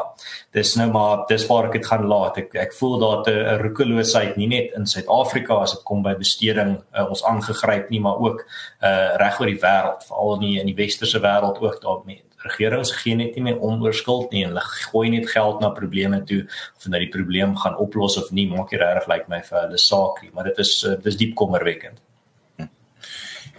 dis 0.55 0.71
nou 0.79 0.88
maar 0.93 1.25
dis 1.27 1.43
waar 1.49 1.67
ek 1.67 1.75
dit 1.75 1.91
gaan 1.91 2.07
laat. 2.07 2.39
Ek 2.39 2.55
ek 2.63 2.73
voel 2.79 2.97
daar 3.03 3.19
'n 3.27 3.60
roekeloosheid 3.65 4.38
nie 4.38 4.47
net 4.47 4.71
in 4.77 4.88
Suid-Afrika 4.88 5.60
as 5.62 5.75
dit 5.75 5.84
kom 5.84 6.03
by 6.03 6.15
besteding 6.15 6.79
uh, 6.95 7.10
ons 7.10 7.23
aangegryp 7.23 7.89
nie, 7.89 7.99
maar 7.99 8.17
ook 8.17 8.41
uh 8.81 9.15
reg 9.19 9.39
oor 9.39 9.51
die 9.51 9.60
wêreld, 9.60 10.07
veral 10.07 10.36
in 10.36 10.41
die, 10.47 10.60
in 10.60 10.67
die 10.71 10.79
westerse 10.84 11.19
wêreld 11.19 11.60
ook 11.60 11.81
daarmee 11.81 12.23
regerings 12.45 12.93
gee 13.01 13.15
net 13.15 13.36
nie 13.36 13.45
meer 13.49 13.60
om 13.60 13.82
oor 13.84 13.95
skuld 13.97 14.32
nie 14.32 14.43
en 14.45 14.54
hulle 14.54 14.67
gooi 14.91 15.10
net 15.13 15.30
geld 15.30 15.62
na 15.62 15.73
probleme 15.77 16.21
toe 16.30 16.43
of 16.77 16.88
nou 16.88 17.01
die 17.01 17.12
probleem 17.15 17.58
gaan 17.63 17.80
oplos 17.86 18.17
of 18.21 18.32
nie 18.32 18.47
maak 18.51 18.71
nie 18.71 18.82
regtig 18.82 19.10
lyk 19.12 19.27
my 19.32 19.41
vir 19.49 19.60
hulle 19.65 19.84
saak 19.89 20.23
nie 20.23 20.32
maar 20.34 20.49
dit 20.49 20.63
is 20.65 20.77
uh, 20.88 20.97
dis 21.04 21.19
diep 21.21 21.36
kommerwekkend 21.43 22.01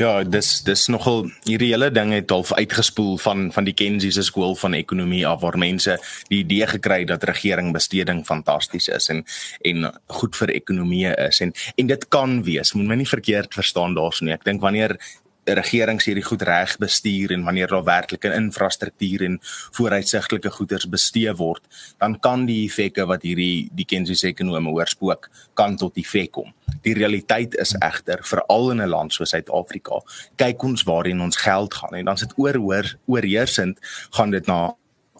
Ja, 0.01 0.23
dis 0.25 0.63
dis 0.65 0.87
nogal 0.89 1.27
hierdie 1.45 1.69
hele 1.69 1.91
ding 1.93 2.15
het 2.15 2.31
half 2.33 2.53
uitgespoel 2.57 3.19
van 3.21 3.51
van 3.53 3.67
die 3.69 3.75
Kenzie 3.77 4.13
se 4.13 4.23
skool 4.25 4.55
van 4.57 4.75
ekonomie 4.75 5.27
af 5.29 5.43
waar 5.43 5.59
mense 5.61 5.99
die 6.31 6.41
idee 6.41 6.67
gekry 6.67 7.03
het 7.03 7.11
dat 7.13 7.27
regering 7.29 7.73
besteding 7.77 8.25
fantasties 8.27 8.89
is 8.89 9.11
en 9.13 9.25
en 9.69 9.91
goed 10.21 10.37
vir 10.37 10.55
ekonomie 10.57 11.13
is 11.13 11.41
en 11.45 11.53
en 11.77 11.87
dit 11.87 12.09
kan 12.09 12.41
wees. 12.43 12.73
Moet 12.73 12.89
my 12.89 12.97
nie 13.03 13.09
verkeerd 13.09 13.55
verstaan 13.55 13.95
daarso 13.95 14.25
nie. 14.25 14.33
Ek 14.33 14.49
dink 14.49 14.65
wanneer 14.65 14.97
regerings 15.45 16.07
hierdie 16.07 16.25
goed 16.25 16.43
reg 16.47 16.77
bestuur 16.79 17.33
en 17.35 17.45
wanneer 17.45 17.73
daar 17.73 17.85
werklike 17.85 18.31
infrastruktuur 18.35 19.25
en 19.27 19.39
vooruitsigtelike 19.75 20.51
goederes 20.51 20.89
bestee 20.89 21.33
word, 21.35 21.63
dan 21.99 22.19
kan 22.21 22.47
die 22.47 22.65
effekte 22.67 23.07
wat 23.11 23.27
hierdie 23.27 23.69
die 23.75 23.87
Kenzie 23.89 24.19
ekonome 24.29 24.71
oorspook 24.71 25.31
kan 25.59 25.77
tot 25.77 25.99
effek 25.99 26.31
kom. 26.33 26.53
Die 26.83 26.95
realiteit 26.95 27.57
is 27.61 27.75
egter 27.79 28.23
veral 28.23 28.71
in 28.71 28.83
'n 28.83 28.89
land 28.89 29.13
soos 29.13 29.31
Suid-Afrika, 29.31 30.03
kyk 30.37 30.63
ons 30.63 30.83
waarheen 30.83 31.21
ons 31.21 31.37
geld 31.37 31.75
gaan 31.75 31.95
en 31.95 32.05
dan 32.05 32.17
sit 32.17 32.33
oor 32.37 32.55
hoor 32.55 32.87
oorheersend 33.07 33.79
gaan 34.11 34.31
dit 34.31 34.47
na 34.47 34.75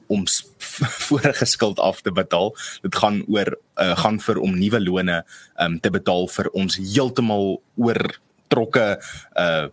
om 0.07 0.25
vorige 1.09 1.45
skuld 1.45 1.81
af 1.81 2.01
te 2.01 2.13
betaal. 2.13 2.57
Dit 2.83 2.95
gaan 2.97 3.25
oor 3.29 3.57
uh, 3.81 3.97
gaan 3.97 4.21
vir 4.21 4.39
om 4.39 4.59
nuwe 4.59 4.81
lone 4.81 5.25
um, 5.57 5.81
te 5.81 5.91
betaal 5.91 6.29
vir 6.29 6.51
ons 6.53 6.77
heeltemal 6.77 7.63
oortrokke 7.77 8.99
uh 9.35 9.69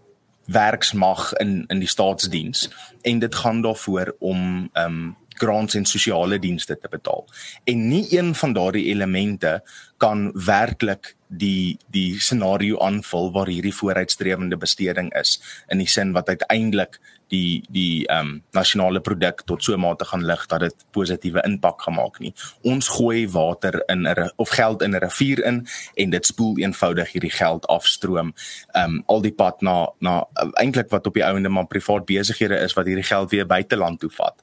werksmag 0.52 1.34
in 1.34 1.64
in 1.68 1.80
die 1.80 1.88
staatsdiens 1.88 2.70
en 3.02 3.20
dit 3.20 3.36
gaan 3.36 3.62
daarvoor 3.62 4.16
om 4.20 4.70
ehm 4.74 4.86
um, 4.86 5.18
grants 5.40 5.76
en 5.76 5.86
sosiale 5.86 6.40
dienste 6.40 6.76
te 6.80 6.88
betaal. 6.92 7.26
En 7.64 7.88
nie 7.88 8.18
een 8.18 8.36
van 8.36 8.54
daardie 8.54 8.86
elemente 8.86 9.64
kan 9.98 10.32
werklik 10.46 11.16
die 11.30 11.78
die 11.94 12.20
scenario 12.20 12.80
aanvul 12.82 13.32
waar 13.32 13.48
hierdie 13.48 13.74
vooruitstrewende 13.76 14.58
besteding 14.58 15.13
is 15.13 15.38
in 15.70 15.78
die 15.78 15.88
sin 15.88 16.12
wat 16.18 16.30
uiteindelik 16.30 16.98
die 17.30 17.62
die 17.70 18.08
ehm 18.08 18.20
um, 18.20 18.32
nasionale 18.58 19.00
produk 19.00 19.44
tot 19.46 19.63
so 19.63 19.74
'n 19.74 19.80
mate 19.80 20.06
gaan 20.06 20.26
lig 20.26 20.46
dat 20.48 20.60
dit 20.60 20.86
positiewe 20.92 21.42
impak 21.46 21.82
gemaak 21.82 22.20
nie. 22.20 22.34
Ons 22.62 22.88
gooi 22.88 23.30
water 23.30 23.84
in 23.88 24.08
'n 24.08 24.32
of 24.36 24.50
geld 24.50 24.82
in 24.82 24.96
'n 24.96 25.00
rivier 25.00 25.46
in 25.46 25.68
en 25.96 26.10
dit 26.10 26.26
spoel 26.26 26.58
eenvoudig 26.58 27.12
hierdie 27.12 27.38
geld 27.38 27.68
afstroom 27.68 28.34
ehm 28.74 28.84
um, 28.84 29.04
al 29.06 29.22
die 29.22 29.34
pad 29.34 29.62
na 29.62 29.89
na 30.00 30.26
eintlik 30.54 30.89
wat 30.89 31.08
op 31.08 31.13
die 31.13 31.26
ouende 31.26 31.50
maar 31.50 31.68
privaat 31.68 32.06
besighede 32.06 32.56
is 32.56 32.74
wat 32.74 32.86
hierdie 32.86 33.10
geld 33.13 33.32
weer 33.32 33.46
buiteland 33.46 34.00
toe 34.00 34.10
vat. 34.10 34.36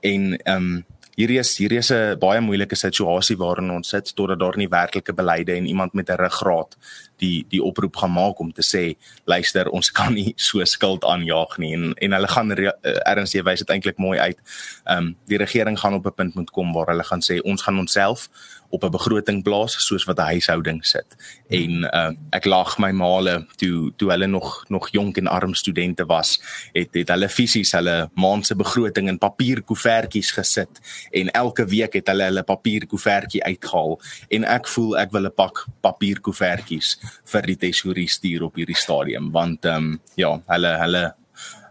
En 0.00 0.36
ehm 0.36 0.56
um, 0.56 0.84
hierdie 1.16 1.38
is 1.38 1.56
hierdie 1.58 1.78
is 1.78 1.90
'n 1.92 2.18
baie 2.18 2.40
moeilike 2.40 2.76
situasie 2.76 3.36
waarin 3.36 3.70
ons 3.70 3.88
sit 3.88 4.14
totdat 4.14 4.38
daar 4.38 4.56
nie 4.56 4.68
werklike 4.68 5.12
beleide 5.12 5.54
en 5.56 5.66
iemand 5.66 5.94
met 5.94 6.10
'n 6.10 6.16
ruggraat 6.16 6.76
die 7.18 7.46
die 7.48 7.62
oproep 7.62 7.96
gaan 7.96 8.12
maak 8.12 8.40
om 8.40 8.52
te 8.52 8.62
sê 8.62 8.96
luister 9.26 9.68
ons 9.70 9.90
kan 9.90 10.14
nie 10.14 10.34
so 10.36 10.64
skuld 10.64 11.04
aanjaag 11.04 11.58
nie 11.58 11.72
en 11.74 11.94
en 11.94 12.12
hulle 12.12 12.28
gaan 12.28 12.50
uh, 12.50 12.72
erns 13.06 13.34
jy 13.34 13.42
wys 13.42 13.62
dit 13.62 13.70
eintlik 13.70 13.98
mooi 13.98 14.18
uit. 14.18 14.38
Ehm 14.86 14.98
um, 14.98 15.16
die 15.26 15.38
regering 15.38 15.78
gaan 15.78 15.94
op 15.94 16.06
'n 16.06 16.14
punt 16.14 16.34
moet 16.34 16.50
kom 16.50 16.72
waar 16.72 16.86
hulle 16.86 17.04
gaan 17.04 17.22
sê 17.22 17.40
ons 17.42 17.62
gaan 17.62 17.78
onsself 17.78 18.28
op 18.74 18.84
'n 18.84 18.90
begroting 18.90 19.42
plaas 19.42 19.76
soos 19.86 20.04
wat 20.04 20.18
'n 20.18 20.30
huishouding 20.32 20.84
sit. 20.86 21.16
En 21.48 21.72
uh, 21.94 22.10
ek 22.30 22.44
lag 22.44 22.78
my 22.78 22.90
maale 22.90 23.46
toe 23.56 23.92
toe 23.96 24.10
hulle 24.10 24.26
nog 24.26 24.64
nog 24.68 24.88
jonk 24.90 25.16
en 25.16 25.26
arm 25.26 25.54
studente 25.54 26.04
was, 26.06 26.40
het 26.72 26.94
het 26.94 27.08
hulle 27.08 27.28
fisies 27.28 27.72
hulle 27.72 28.10
maand 28.14 28.46
se 28.46 28.54
begroting 28.56 29.08
in 29.08 29.18
papierkoevertjies 29.18 30.30
gesit 30.30 30.80
en 31.10 31.30
elke 31.30 31.66
week 31.66 31.92
het 31.92 32.06
hulle 32.06 32.24
hulle 32.24 32.42
papierkoevertjie 32.42 33.44
uitgehaal 33.44 34.00
en 34.28 34.44
ek 34.44 34.68
voel 34.68 34.98
ek 34.98 35.10
wil 35.12 35.26
'n 35.26 35.34
pak 35.34 35.66
papierkoevertjies 35.80 36.98
vir 37.24 37.42
die 37.42 37.56
tesourie 37.56 38.08
stuur 38.08 38.42
op 38.42 38.54
hierdie 38.54 38.76
stadium 38.76 39.30
want 39.30 39.64
ehm 39.64 39.76
um, 39.76 40.00
ja, 40.16 40.40
hulle 40.46 40.78
hulle 40.78 41.14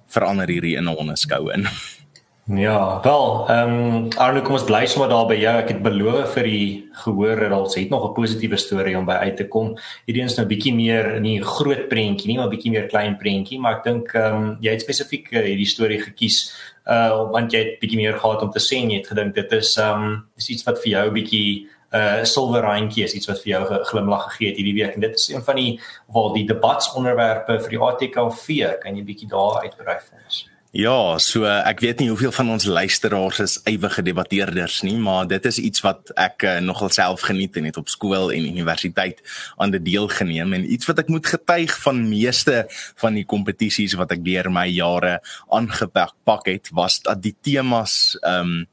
verander 0.07 0.47
hierdie 0.47 0.75
in 0.75 0.83
'n 0.83 0.97
onderskou 0.97 1.51
in. 1.53 1.67
Ja, 2.45 2.99
wel, 3.01 3.45
ehm 3.47 3.69
um, 3.69 4.07
Arno, 4.17 4.41
kom 4.43 4.57
ons 4.57 4.65
bly 4.67 4.81
sommer 4.91 5.07
daar 5.07 5.29
by 5.29 5.37
jou. 5.39 5.51
Ek 5.61 5.69
het 5.71 5.77
beloof 5.83 6.33
vir 6.35 6.47
die 6.49 6.65
gehoor 7.05 7.39
dat 7.39 7.53
ons 7.55 7.75
het 7.79 7.89
nog 7.89 8.03
'n 8.09 8.13
positiewe 8.17 8.57
storie 8.57 8.97
om 8.97 9.05
by 9.05 9.13
uit 9.13 9.37
te 9.37 9.47
kom. 9.47 9.77
Hierdie 10.05 10.23
is 10.23 10.35
nou 10.35 10.45
bietjie 10.47 10.73
meer 10.75 11.15
in 11.15 11.23
die 11.23 11.41
groot 11.41 11.87
prentjie, 11.87 12.27
nie 12.27 12.37
maar 12.37 12.49
bietjie 12.49 12.71
meer 12.71 12.87
klein 12.87 13.17
prentjie, 13.17 13.59
maar 13.59 13.77
ek 13.77 13.83
dink 13.83 14.13
ehm 14.13 14.35
um, 14.35 14.57
jy 14.59 14.71
het 14.71 14.81
spesifiek 14.81 15.31
uh, 15.31 15.39
hierdie 15.39 15.65
storie 15.65 16.01
gekies 16.01 16.51
uh 16.85 17.31
want 17.31 17.51
jy 17.53 17.59
het 17.59 17.79
bietjie 17.79 17.97
meer 17.97 18.19
gehad 18.19 18.41
om 18.41 18.51
te 18.51 18.59
sê 18.59 18.75
en 18.83 18.91
jy 18.91 18.97
het 18.97 19.07
gedink 19.07 19.35
dit 19.35 19.51
is 19.51 19.77
ehm 19.77 20.03
um, 20.03 20.25
is 20.35 20.49
iets 20.49 20.63
wat 20.65 20.83
vir 20.83 20.91
jou 20.91 21.11
bietjie 21.11 21.67
'n 21.93 21.97
uh, 21.97 22.23
silwer 22.23 22.61
randjie 22.61 23.03
is 23.03 23.13
iets 23.13 23.27
wat 23.27 23.39
vir 23.39 23.51
jou 23.53 23.63
'n 23.71 23.85
glimlag 23.85 24.23
gegee 24.31 24.47
het 24.49 24.57
hierdie 24.57 24.83
week 24.83 24.95
en 24.95 25.01
dit 25.01 25.15
is 25.15 25.29
een 25.29 25.43
van 25.43 25.55
die 25.55 25.79
waar 26.07 26.33
die 26.33 26.45
debatsonderwerpe 26.45 27.59
vir 27.59 27.69
die 27.69 27.79
ATKV 27.79 28.79
kan 28.81 28.97
jy 28.97 29.03
bietjie 29.03 29.29
daar 29.29 29.63
uitbrei 29.63 29.99
vir 29.99 30.19
ons. 30.25 30.52
Ja, 30.73 31.19
so 31.21 31.45
ek 31.45 31.83
weet 31.85 31.99
nie 32.01 32.07
hoeveel 32.09 32.31
van 32.33 32.47
ons 32.49 32.63
luisteraars 32.65 33.37
is 33.43 33.59
ewige 33.69 34.01
debatteerders 34.01 34.79
nie, 34.81 34.95
maar 34.97 35.27
dit 35.29 35.43
is 35.45 35.59
iets 35.61 35.83
wat 35.85 36.09
ek 36.17 36.47
uh, 36.49 36.53
nogal 36.65 36.89
self 36.89 37.27
geniet 37.27 37.59
en 37.61 37.67
het 37.69 37.77
op 37.77 37.91
skool 37.93 38.31
en 38.33 38.47
universiteit 38.47 39.21
aan 39.61 39.69
die 39.75 39.83
deel 39.85 40.09
geneem 40.09 40.55
en 40.57 40.65
iets 40.65 40.89
wat 40.89 41.03
ek 41.03 41.11
moet 41.13 41.29
getuig 41.29 41.75
van 41.83 42.01
meeste 42.09 42.63
van 43.03 43.19
die 43.19 43.25
kompetisies 43.29 43.93
wat 44.01 44.15
ek 44.17 44.25
deur 44.25 44.49
my 44.49 44.65
jare 44.65 45.19
aangepak 45.53 46.15
pak 46.25 46.49
het, 46.49 46.73
was 46.73 46.97
dat 47.05 47.21
die 47.21 47.35
temas 47.45 48.17
ehm 48.23 48.41
um, 48.41 48.65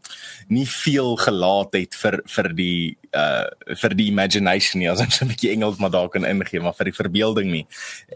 nie 0.49 0.65
veel 0.67 1.19
gelaat 1.21 1.77
het 1.77 1.95
vir 2.01 2.17
vir 2.27 2.49
die 2.57 2.97
uh 3.13 3.75
vir 3.81 3.95
die 3.99 4.07
imagination 4.11 4.81
nie, 4.81 4.89
as 4.91 5.01
ek 5.03 5.13
so 5.13 5.25
'n 5.25 5.31
bietjie 5.33 5.51
Engels 5.53 5.79
maar 5.79 5.91
daar 5.91 6.09
kan 6.09 6.25
ingee, 6.25 6.61
maar 6.61 6.75
vir 6.79 6.91
die 6.91 6.97
verbeelding 6.97 7.51
nie. 7.51 7.67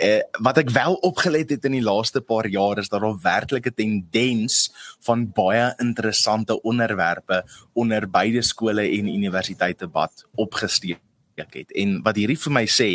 Uh 0.01 0.23
wat 0.41 0.59
ek 0.59 0.71
wel 0.71 0.95
opgelet 1.03 1.51
het 1.51 1.65
in 1.65 1.73
die 1.79 1.85
laaste 1.85 2.21
paar 2.21 2.47
jare 2.47 2.81
is 2.81 2.89
dat 2.89 3.01
daar 3.03 3.19
werklik 3.23 3.74
tendens 3.75 4.73
van 5.05 5.27
baie 5.37 5.73
interessante 5.83 6.57
onderwerpe 6.63 7.43
onder 7.73 8.09
beide 8.11 8.43
skole 8.43 8.87
en 8.89 9.15
universiteite 9.15 9.85
debat 9.85 10.27
opgesteek 10.35 11.04
het. 11.37 11.73
En 11.73 12.03
wat 12.03 12.17
hierdie 12.17 12.39
vir 12.39 12.53
my 12.53 12.65
sê 12.71 12.89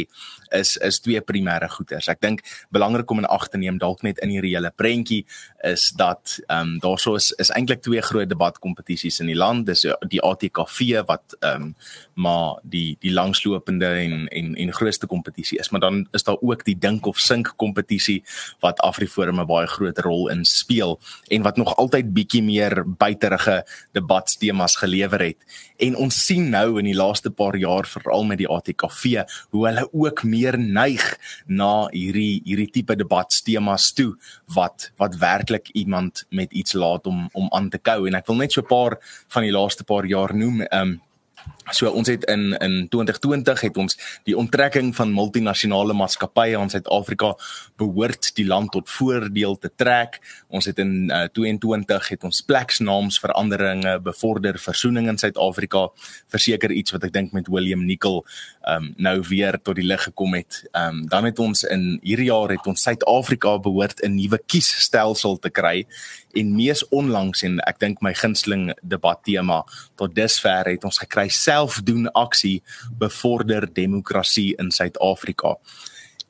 is 0.55 0.77
is 0.77 0.99
twee 0.99 1.21
primêre 1.21 1.69
goeters. 1.69 2.07
Ek 2.09 2.21
dink 2.21 2.41
belangrik 2.73 3.11
om 3.11 3.19
in 3.19 3.29
ag 3.29 3.47
te 3.49 3.57
neem 3.57 3.77
dalk 3.77 4.03
net 4.03 4.19
in 4.23 4.29
hierdie 4.33 4.55
hele 4.55 4.71
prentjie 4.75 5.25
is 5.67 5.89
dat 5.97 6.39
ehm 6.47 6.75
um, 6.75 6.79
daarso 6.79 7.15
is 7.15 7.31
is 7.37 7.51
eintlik 7.55 7.81
twee 7.81 8.01
groot 8.01 8.29
debatkompetisies 8.29 9.19
in 9.19 9.27
die 9.27 9.37
land. 9.37 9.65
Dis 9.65 9.85
die 10.07 10.21
ATKV 10.21 11.03
wat 11.07 11.35
ehm 11.39 11.69
um, 11.69 11.75
maar 12.13 12.59
die 12.63 12.97
die 12.99 13.13
langslopende 13.13 13.85
en 13.85 14.27
en 14.27 14.55
en 14.55 14.73
grootste 14.73 15.07
kompetisie 15.07 15.59
is, 15.59 15.69
maar 15.69 15.79
dan 15.79 16.07
is 16.11 16.23
daar 16.23 16.39
ook 16.41 16.65
die 16.65 16.77
dink 16.77 17.05
of 17.05 17.19
sink 17.19 17.53
kompetisie 17.55 18.23
wat 18.59 18.79
Afriforum 18.79 19.39
'n 19.39 19.45
baie 19.45 19.67
groot 19.67 19.99
rol 19.99 20.29
in 20.29 20.45
speel 20.45 20.99
en 21.27 21.41
wat 21.41 21.57
nog 21.57 21.75
altyd 21.75 22.13
bietjie 22.13 22.43
meer 22.43 22.83
buiterige 22.85 23.65
debatstemas 23.91 24.75
gelewer 24.75 25.21
het. 25.21 25.37
En 25.77 25.95
ons 25.95 26.25
sien 26.25 26.49
nou 26.49 26.79
in 26.79 26.85
die 26.85 26.95
laaste 26.95 27.31
paar 27.31 27.55
jaar 27.55 27.87
veral 27.87 28.23
met 28.29 28.41
die 28.41 28.49
ATKV 28.49 29.25
hoe 29.51 29.65
hulle 29.67 29.87
ook 29.91 30.23
meer 30.23 30.57
neig 30.59 31.05
na 31.47 31.87
hierdie 31.93 32.41
hierdie 32.45 32.69
tipe 32.79 32.95
debatstemas 32.99 33.91
toe 33.97 34.13
wat 34.55 34.91
wat 35.01 35.19
werklik 35.21 35.69
iemand 35.73 36.25
met 36.29 36.53
iets 36.53 36.73
laat 36.73 37.07
om 37.09 37.27
om 37.33 37.49
aan 37.51 37.69
te 37.69 37.81
kou. 37.81 38.07
En 38.07 38.17
ek 38.19 38.27
wil 38.29 38.41
net 38.43 38.53
so 38.53 38.61
'n 38.61 38.71
paar 38.71 38.97
van 39.27 39.43
die 39.43 39.55
laaste 39.55 39.83
paar 39.83 40.05
jaar 40.05 40.35
noem 40.35 40.65
um, 40.71 40.99
So 41.71 41.89
ons 41.93 42.07
het 42.09 42.23
in 42.25 42.57
in 42.57 42.87
2020 42.89 43.61
het 43.61 43.77
ons 43.77 43.97
die 44.25 44.37
onttrekking 44.37 44.95
van 44.95 45.13
multinasjonale 45.13 45.93
maatskappye 45.93 46.57
aan 46.57 46.69
Suid-Afrika 46.69 47.35
behoort 47.77 48.31
die 48.35 48.45
land 48.45 48.71
tot 48.71 48.89
voordeel 48.89 49.57
te 49.57 49.69
trek. 49.75 50.17
Ons 50.47 50.65
het 50.65 50.79
in 50.81 51.11
uh, 51.13 51.27
22 51.33 52.09
het 52.09 52.23
ons 52.23 52.41
pleksnaamsveranderinge 52.41 53.99
bevorder 54.01 54.57
versoening 54.59 55.07
in 55.07 55.17
Suid-Afrika. 55.17 55.87
Verseker 56.27 56.73
iets 56.73 56.95
wat 56.95 57.05
ek 57.05 57.13
dink 57.13 57.37
met 57.37 57.47
William 57.53 57.85
Nicol 57.85 58.23
um, 58.65 58.93
nou 58.97 59.19
weer 59.29 59.59
tot 59.61 59.77
die 59.77 59.85
lig 59.85 60.03
gekom 60.09 60.33
het. 60.33 60.63
Um, 60.73 61.05
dan 61.09 61.29
het 61.29 61.39
ons 61.39 61.63
in 61.69 61.99
hierdie 62.01 62.31
jaar 62.31 62.49
het 62.49 62.65
ons 62.67 62.81
Suid-Afrika 62.81 63.59
behoort 63.61 64.01
'n 64.01 64.15
nuwe 64.15 64.41
kiesstelsel 64.45 65.37
te 65.37 65.49
kry 65.49 65.85
en 66.33 66.55
mees 66.55 66.83
onlangs 66.89 67.43
en 67.43 67.59
ek 67.65 67.79
dink 67.79 68.01
my 68.01 68.13
gunsteling 68.13 68.69
debat 68.81 69.21
tema 69.25 69.63
tot 69.95 70.13
dusver 70.15 70.67
het 70.69 70.83
ons 70.85 71.01
gekry 71.01 71.28
selfdoen 71.29 72.09
aksie 72.17 72.59
bevorder 72.99 73.67
demokrasie 73.73 74.53
in 74.57 74.71
Suid-Afrika. 74.71 75.55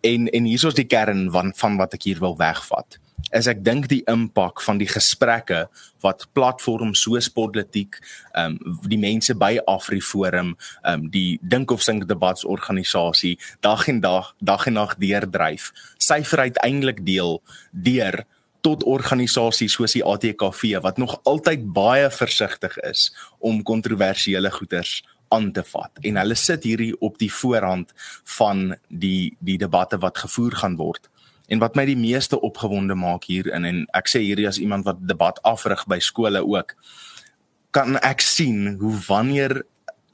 En 0.01 0.27
en 0.31 0.43
hier 0.47 0.65
is 0.67 0.73
die 0.77 0.87
kern 0.87 1.31
van 1.31 1.53
van 1.55 1.77
wat 1.77 1.93
ek 1.93 2.07
hier 2.07 2.19
wil 2.19 2.37
wegvat. 2.39 2.99
Is 3.35 3.49
ek 3.51 3.59
dink 3.65 3.89
die 3.91 4.01
impak 4.09 4.61
van 4.63 4.79
die 4.79 4.87
gesprekke 4.89 5.65
wat 6.01 6.25
platforms 6.33 7.03
soos 7.03 7.27
politiek, 7.29 7.99
ehm 8.33 8.55
um, 8.57 8.79
die 8.87 8.97
mense 8.97 9.35
by 9.35 9.59
AfriForum, 9.67 10.55
ehm 10.55 10.93
um, 10.93 11.09
die 11.11 11.39
dink 11.41 11.71
of 11.71 11.83
sink 11.83 12.07
debatsorganisasie 12.07 13.35
dag 13.61 13.87
en 13.91 13.99
dag 13.99 14.33
dag 14.39 14.65
en 14.67 14.79
nag 14.79 14.95
deurdryf, 14.97 15.71
syfer 15.97 16.47
uiteindelik 16.47 17.05
deel 17.05 17.41
deur 17.71 18.23
tot 18.61 18.83
organisasies 18.83 19.77
soos 19.77 19.95
die 19.95 20.03
ATKV 20.03 20.79
wat 20.83 20.97
nog 20.97 21.19
altyd 21.23 21.65
baie 21.73 22.09
versigtig 22.11 22.77
is 22.89 23.09
om 23.39 23.63
kontroversiële 23.63 24.51
goeters 24.51 24.99
aan 25.29 25.51
te 25.51 25.63
vat 25.63 26.01
en 26.01 26.17
hulle 26.17 26.35
sit 26.35 26.65
hierdie 26.65 26.93
op 27.05 27.17
die 27.21 27.31
voorhand 27.33 27.93
van 28.37 28.75
die 28.87 29.35
die 29.39 29.57
debatte 29.61 29.99
wat 30.01 30.17
gevoer 30.17 30.57
gaan 30.61 30.75
word. 30.75 31.09
En 31.49 31.61
wat 31.61 31.75
my 31.75 31.85
die 31.89 31.97
meeste 31.97 32.37
opgewonde 32.41 32.95
maak 32.95 33.25
hierin 33.29 33.65
en 33.65 33.85
ek 33.97 34.09
sê 34.09 34.21
hierdie 34.21 34.47
as 34.49 34.61
iemand 34.61 34.85
wat 34.85 35.01
debat 35.07 35.39
afrig 35.47 35.85
by 35.89 35.99
skole 36.03 36.41
ook 36.45 36.75
kan 37.71 37.97
ek 38.01 38.21
sien 38.25 38.77
hoe 38.81 38.95
wanneer 39.07 39.63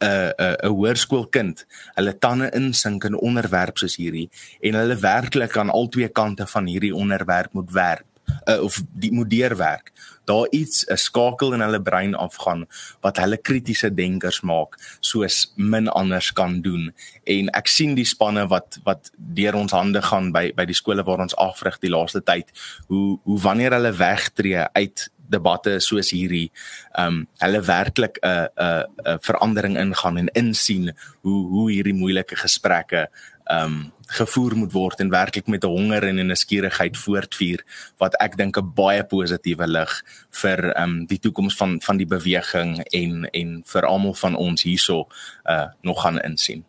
'n 0.03 0.31
'n 0.37 0.55
'n 0.63 0.73
hoërskoolkind 0.75 1.65
hulle 1.95 2.17
tande 2.19 2.49
insink 2.51 3.03
in 3.03 3.15
onderwerpe 3.15 3.79
soos 3.79 3.95
hierdie 3.95 4.29
en 4.61 4.75
hulle 4.75 4.95
werklik 4.95 5.57
aan 5.57 5.69
al 5.69 5.87
twee 5.87 6.09
kante 6.09 6.47
van 6.47 6.65
hierdie 6.65 6.95
onderwerp 6.95 7.53
moet 7.53 7.71
werk 7.71 8.05
uh, 8.45 8.61
of 8.61 8.81
die 8.93 9.11
moet 9.11 9.29
deurwerk. 9.29 9.91
Daar 10.25 10.47
iets 10.49 10.85
'n 10.87 10.97
skakel 10.97 11.53
in 11.53 11.61
hulle 11.61 11.81
brein 11.81 12.15
afgaan 12.15 12.65
wat 13.01 13.17
hulle 13.17 13.37
kritiese 13.37 13.93
denkers 13.93 14.41
maak 14.41 14.97
soos 14.99 15.53
min 15.55 15.87
anders 15.87 16.33
kan 16.33 16.61
doen. 16.61 16.93
En 17.23 17.49
ek 17.49 17.67
sien 17.67 17.95
die 17.95 18.05
spanne 18.05 18.47
wat 18.47 18.79
wat 18.83 19.11
deur 19.17 19.55
ons 19.55 19.71
hande 19.71 20.01
gaan 20.01 20.31
by 20.31 20.51
by 20.55 20.65
die 20.65 20.75
skole 20.75 21.03
waar 21.03 21.19
ons 21.19 21.35
afrig 21.35 21.79
die 21.79 21.89
laaste 21.89 22.23
tyd 22.23 22.51
hoe 22.87 23.19
hoe 23.23 23.39
wanneer 23.39 23.71
hulle 23.71 23.93
wegtreë 23.93 24.69
uit 24.73 25.09
debatte 25.29 25.79
soos 25.79 26.11
hierdie 26.13 26.49
ehm 26.97 27.07
um, 27.07 27.21
hulle 27.43 27.61
werklik 27.61 28.19
'n 28.21 28.47
'n 28.55 28.83
'n 29.05 29.19
verandering 29.27 29.77
ingaan 29.77 30.17
en 30.17 30.33
insien 30.33 30.93
hoe 31.21 31.39
hoe 31.53 31.71
hierdie 31.71 31.93
moeilike 31.93 32.35
gesprekke 32.35 33.09
um, 33.51 33.91
gevoer 34.07 34.55
moet 34.55 34.73
word 34.73 34.99
en 34.99 35.09
werklik 35.09 35.47
met 35.47 35.63
'n 35.63 35.67
honger 35.67 36.03
en 36.03 36.19
'n 36.19 36.27
nuuskierigheid 36.27 36.97
voortvuur 36.97 37.63
wat 37.97 38.13
ek 38.21 38.37
dink 38.37 38.57
'n 38.57 38.73
baie 38.75 39.03
positiewe 39.03 39.67
lig 39.67 40.03
vir 40.31 40.73
ehm 40.73 40.83
um, 40.83 41.05
die 41.05 41.19
toekoms 41.19 41.55
van 41.55 41.81
van 41.81 41.97
die 41.97 42.07
beweging 42.07 42.79
en 42.79 43.29
en 43.31 43.63
vir 43.65 43.85
almal 43.85 44.13
van 44.13 44.35
ons 44.35 44.63
hierso 44.63 45.07
uh 45.49 45.67
nog 45.81 46.01
gaan 46.01 46.19
insien. 46.19 46.63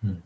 Hmm. 0.00 0.22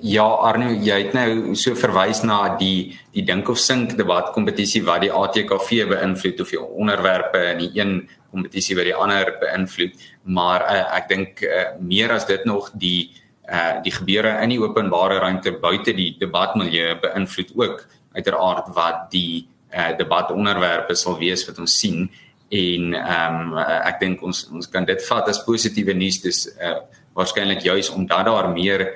Ja 0.00 0.24
Arno, 0.24 0.70
jy 0.70 1.02
het 1.04 1.12
nou 1.12 1.54
so 1.54 1.74
verwys 1.74 2.22
na 2.22 2.56
die 2.56 2.98
die 3.12 3.24
dink 3.24 3.48
of 3.48 3.58
sink 3.58 3.96
debat 3.96 4.32
kompetisie 4.32 4.84
wat 4.84 5.00
die 5.00 5.12
ATKV 5.12 5.88
beïnvloed 5.88 6.40
of 6.40 6.50
die 6.50 6.60
onderwerpe 6.60 7.38
in 7.38 7.58
die 7.58 7.80
een 7.80 8.08
kompetisie 8.30 8.76
wat 8.76 8.84
die 8.84 8.94
ander 8.94 9.32
beïnvloed, 9.40 9.96
maar 10.22 10.60
uh, 10.60 10.96
ek 10.96 11.08
dink 11.08 11.42
uh, 11.42 11.64
meer 11.80 12.12
as 12.12 12.26
dit 12.26 12.44
nog 12.44 12.70
die 12.74 13.10
uh 13.50 13.82
die 13.82 13.92
gebeure 13.92 14.36
in 14.44 14.54
die 14.54 14.60
openbare 14.62 15.18
ruimte 15.18 15.52
buite 15.62 15.94
die 15.96 16.14
debatmilieu 16.18 16.94
beïnvloed 17.02 17.50
ook 17.56 17.86
uiteraard 18.14 18.70
wat 18.74 19.10
die 19.10 19.48
uh 19.74 19.90
debatonderwerpe 19.98 20.94
sal 20.94 21.18
wees 21.18 21.46
wat 21.48 21.58
ons 21.58 21.78
sien. 21.78 22.10
En 22.50 22.94
ehm 22.94 23.52
um, 23.52 23.58
ek 23.58 24.00
dink 24.00 24.22
ons 24.22 24.48
ons 24.50 24.70
kan 24.70 24.84
dit 24.84 25.06
vat 25.08 25.28
as 25.28 25.44
positiewe 25.44 25.94
nuus. 25.94 26.22
Dis 26.22 26.46
uh 26.58 26.80
waarskynlik 27.14 27.62
juis 27.66 27.90
omdat 27.90 28.26
daar 28.26 28.48
meer 28.54 28.86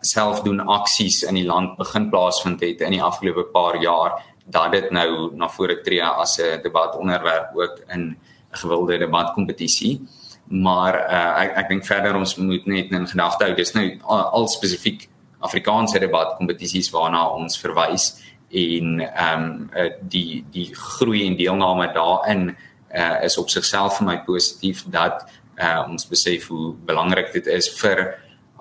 selfdoen 0.00 0.60
aksies 0.60 1.22
in 1.22 1.38
die 1.40 1.46
land 1.46 1.76
begin 1.78 2.10
plaasvind 2.12 2.60
het 2.60 2.82
in 2.84 2.94
die 2.96 3.02
afgelope 3.02 3.46
paar 3.52 3.80
jaar 3.82 4.20
dat 4.46 4.72
dit 4.72 4.90
nou 4.94 5.32
na 5.34 5.48
vore 5.48 5.80
tree 5.82 6.02
as 6.02 6.38
'n 6.38 6.62
debatonderwerp 6.62 7.56
ook 7.56 7.80
in 7.94 8.02
'n 8.02 8.16
gewilde 8.50 8.98
debatkompetisie 8.98 10.00
maar 10.48 10.94
uh, 10.94 11.42
ek 11.42 11.56
ek 11.62 11.68
dink 11.68 11.86
verder 11.86 12.16
ons 12.16 12.36
moet 12.38 12.66
net 12.70 12.92
in 12.94 13.06
gedagte 13.06 13.48
hou 13.48 13.54
dis 13.58 13.74
nou 13.74 13.86
al, 14.04 14.24
al 14.40 14.48
spesifiek 14.48 15.08
Afrikaanse 15.46 16.00
debat 16.00 16.36
kompetisies 16.38 16.88
waarna 16.94 17.26
ons 17.34 17.58
verwys 17.60 18.12
en 18.50 19.00
ehm 19.02 19.42
um, 19.42 19.96
die 20.00 20.44
die 20.52 20.68
groei 20.74 21.26
en 21.26 21.36
deelname 21.36 21.90
daarin 21.94 22.48
uh, 22.50 23.24
is 23.24 23.38
op 23.38 23.50
sigself 23.50 23.98
vir 23.98 24.06
my 24.06 24.16
positief 24.26 24.84
dat 24.86 25.26
uh, 25.58 25.82
ons 25.88 26.06
besef 26.08 26.48
hoe 26.48 26.74
belangrik 26.86 27.32
dit 27.34 27.46
is 27.46 27.68
vir 27.80 28.06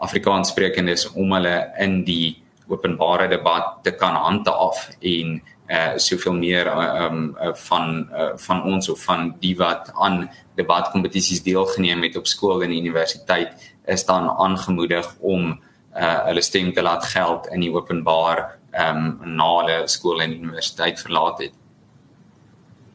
Afrikaanssprekendes 0.02 1.12
om 1.14 1.32
hulle 1.38 1.56
in 1.80 2.02
die 2.08 2.42
openbare 2.68 3.30
debat 3.30 3.78
te 3.86 3.94
kan 3.96 4.18
handhaaf 4.18 4.90
en 5.00 5.38
uh 5.68 5.98
soveel 5.98 6.34
meer 6.34 6.68
uh, 6.68 7.06
um 7.06 7.38
uh, 7.42 7.54
van 7.54 8.10
uh, 8.12 8.32
van 8.38 8.64
ons 8.64 8.90
of 8.90 9.04
van 9.04 9.36
die 9.40 9.56
wat 9.58 9.92
aan 9.94 10.30
debatkompetisies 10.56 11.44
deelgeneem 11.44 12.04
het 12.04 12.16
op 12.16 12.28
skool 12.28 12.64
en 12.64 12.72
universiteit 12.72 13.74
is 13.86 14.06
dan 14.06 14.30
aangemoedig 14.30 15.16
om 15.20 15.60
uh 15.96 16.26
hulle 16.26 16.42
stem 16.42 16.74
te 16.74 16.82
laat 16.82 17.06
geld 17.06 17.48
in 17.48 17.66
die 17.66 17.74
openbaar 17.74 18.60
um 18.90 19.20
na 19.24 19.50
hulle 19.58 19.88
skool 19.88 20.22
en 20.22 20.38
universiteit 20.38 21.02
verlaat 21.02 21.40
het. 21.40 21.54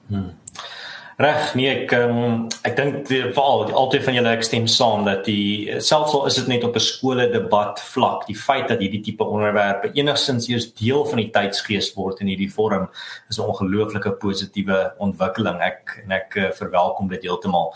Hmm. 0.06 0.39
Reg, 1.20 1.50
nee 1.52 1.68
ek 1.68 1.90
um, 1.98 2.46
ek 2.64 2.78
dink 2.78 3.10
veral 3.10 3.66
altyd 3.76 4.06
van 4.06 4.14
julle 4.16 4.30
ek 4.38 4.44
stem 4.46 4.64
saam 4.72 5.02
dat 5.04 5.26
die 5.26 5.76
selfs 5.84 6.14
al 6.16 6.22
is 6.30 6.38
dit 6.38 6.46
net 6.48 6.62
op 6.64 6.78
'n 6.78 6.80
skole 6.80 7.26
debat 7.28 7.82
vlak, 7.92 8.24
die 8.24 8.36
feit 8.46 8.68
dat 8.72 8.80
hierdie 8.80 9.02
tipe 9.04 9.24
onderwerpe 9.24 9.90
enigsins 9.92 10.48
eers 10.48 10.70
deel 10.72 11.04
van 11.04 11.20
die 11.20 11.28
tydsgees 11.28 11.92
word 11.92 12.22
in 12.24 12.32
hierdie 12.32 12.48
vorm 12.48 12.88
is 13.28 13.36
'n 13.36 13.44
ongelooflike 13.52 14.12
positiewe 14.16 14.94
ontwikkeling. 14.98 15.60
Ek 15.60 16.00
en 16.04 16.12
ek 16.12 16.36
uh, 16.36 16.50
verwelkom 16.56 17.08
dit 17.08 17.22
heeltemal. 17.22 17.74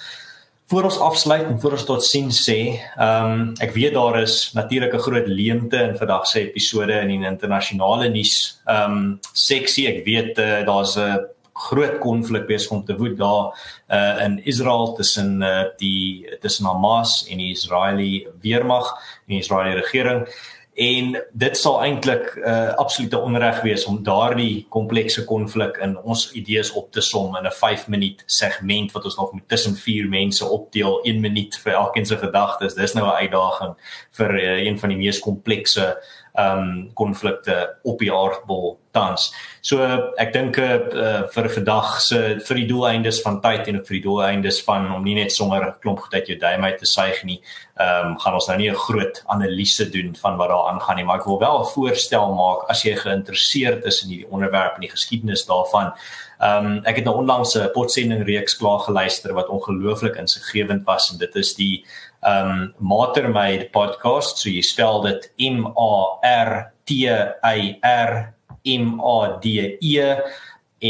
Voor 0.67 0.85
ons 0.85 0.99
afsluit 0.99 1.45
en 1.45 1.61
voor 1.61 1.73
ons 1.73 1.85
tot 1.85 2.03
sien 2.05 2.31
sê, 2.31 2.81
ehm 2.97 3.33
um, 3.33 3.55
ek 3.61 3.75
weet 3.75 3.93
daar 3.93 4.23
is 4.23 4.53
natuurlik 4.55 4.95
'n 4.95 5.05
groot 5.05 5.29
leemte 5.29 5.77
in 5.77 5.97
vandag 5.97 6.27
se 6.27 6.41
episode 6.41 6.93
in 6.93 7.09
die 7.09 7.29
internasionale 7.29 8.09
nuus 8.09 8.63
ehm 8.65 8.93
um, 8.93 9.19
seksie. 9.35 9.87
Ek 9.89 10.05
weet 10.05 10.39
uh, 10.39 10.65
daar's 10.65 10.97
'n 10.97 11.34
groot 11.55 11.99
konflik 11.99 12.47
besig 12.47 12.71
om 12.75 12.85
te 12.85 12.97
woed 12.99 13.17
daar 13.19 13.55
uh, 13.89 14.25
in 14.25 14.41
Israel 14.45 14.93
tussen 14.93 15.43
uh, 15.43 15.63
die 15.79 16.27
tussen 16.41 16.67
Hamas 16.67 17.23
en 17.29 17.39
die 17.39 17.53
Israeliese 17.55 18.35
weermag 18.43 18.91
en 19.27 19.37
die 19.37 19.39
Israeliese 19.39 19.81
regering. 19.81 20.27
En 20.75 21.13
dit 21.33 21.57
sal 21.57 21.77
eintlik 21.83 22.35
'n 22.35 22.49
uh, 22.49 22.75
absolute 22.75 23.19
onreg 23.19 23.61
wees 23.63 23.85
om 23.85 24.03
daardie 24.03 24.67
komplekse 24.69 25.25
konflik 25.25 25.77
in 25.77 25.99
ons 25.99 26.33
idees 26.33 26.73
op 26.73 26.91
te 26.93 27.01
som 27.01 27.37
in 27.37 27.47
'n 27.47 27.51
5 27.51 27.87
minuut 27.89 28.23
segment 28.27 28.93
wat 28.93 29.05
ons 29.05 29.17
nog 29.17 29.33
met 29.33 29.49
tussen 29.49 29.77
4 29.77 30.09
mense 30.09 30.45
opdeel 30.45 31.01
1 31.03 31.21
minuut 31.21 31.57
vir 31.57 31.73
elkeen 31.73 32.07
se 32.07 32.17
gedagtes. 32.17 32.75
Dis 32.75 32.93
nou 32.93 33.07
'n 33.07 33.21
uitdaging 33.23 33.75
vir 34.11 34.35
uh, 34.35 34.65
een 34.67 34.79
van 34.79 34.89
die 34.89 34.99
mees 34.99 35.19
komplekse 35.19 36.03
ehm 36.35 36.59
um, 36.59 36.91
konflikte 36.95 37.77
op 37.83 37.99
die 37.99 38.11
aardbol 38.13 38.79
tans. 38.91 39.29
So 39.63 39.85
ek 40.19 40.33
dink 40.35 40.59
uh, 40.59 41.27
vir 41.31 41.49
vandag 41.57 42.01
se 42.03 42.21
vir 42.47 42.59
die 42.59 42.67
doeleindes 42.67 43.21
van 43.23 43.39
tyd 43.43 43.69
en 43.71 43.79
vir 43.87 43.97
die 43.99 44.03
doeleindes 44.03 44.59
van 44.67 44.89
om 44.97 45.05
nie 45.07 45.15
net 45.15 45.33
sommer 45.33 45.63
'n 45.63 45.79
klomp 45.83 46.01
goed 46.01 46.15
uit 46.15 46.27
jou 46.27 46.39
duim 46.39 46.65
uit 46.65 46.79
te 46.79 46.87
suig 46.87 47.23
nie, 47.25 47.41
ehm 47.79 48.07
um, 48.07 48.19
gaan 48.19 48.35
ons 48.35 48.49
nou 48.49 48.59
nie 48.59 48.71
'n 48.71 48.83
groot 48.87 49.23
analise 49.27 49.91
doen 49.91 50.15
van 50.15 50.37
wat 50.37 50.49
daar 50.49 50.73
aangaan 50.73 50.97
nie, 50.97 51.05
maar 51.05 51.21
ek 51.21 51.27
wil 51.27 51.39
wel 51.39 51.61
'n 51.61 51.73
voorstel 51.75 52.35
maak 52.35 52.69
as 52.69 52.83
jy 52.83 52.97
geïnteresseerd 52.97 53.85
is 53.85 54.03
in 54.03 54.09
hierdie 54.09 54.31
onderwerp 54.31 54.75
en 54.75 54.81
die 54.81 54.91
geskiedenis 54.97 55.47
daarvan. 55.47 55.93
Ehm 56.41 56.67
um, 56.67 56.81
ek 56.85 56.97
het 56.97 57.05
nou 57.05 57.17
onlangs 57.17 57.55
'n 57.55 57.71
potsending 57.73 58.27
reeks 58.27 58.57
klaar 58.57 58.81
geluister 58.81 59.35
wat 59.35 59.49
ongelooflik 59.49 60.17
insiggewend 60.17 60.85
was 60.85 61.13
en 61.13 61.19
dit 61.19 61.37
is 61.37 61.55
die 61.55 61.85
um, 62.27 62.73
Matermade 62.79 63.71
podcast, 63.71 64.39
so 64.39 64.51
jy 64.51 64.63
spel 64.65 65.03
dit 65.07 65.29
M 65.51 65.67
A 65.77 66.19
R 66.25 66.73
T 66.89 67.05
A 67.09 67.55
R 67.83 68.35
M 68.65 69.01
A 69.01 69.19
D 69.43 69.77
E 69.81 70.09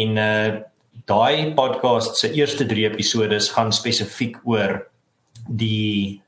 en 0.03 0.17
uh 0.19 0.63
daai 1.05 1.53
podcast 1.53 2.17
se 2.17 2.31
eerste 2.33 2.65
3 2.65 2.87
episode 2.89 3.37
gaan 3.53 3.73
spesifiek 3.77 4.39
oor 4.49 4.79
die 5.53 6.23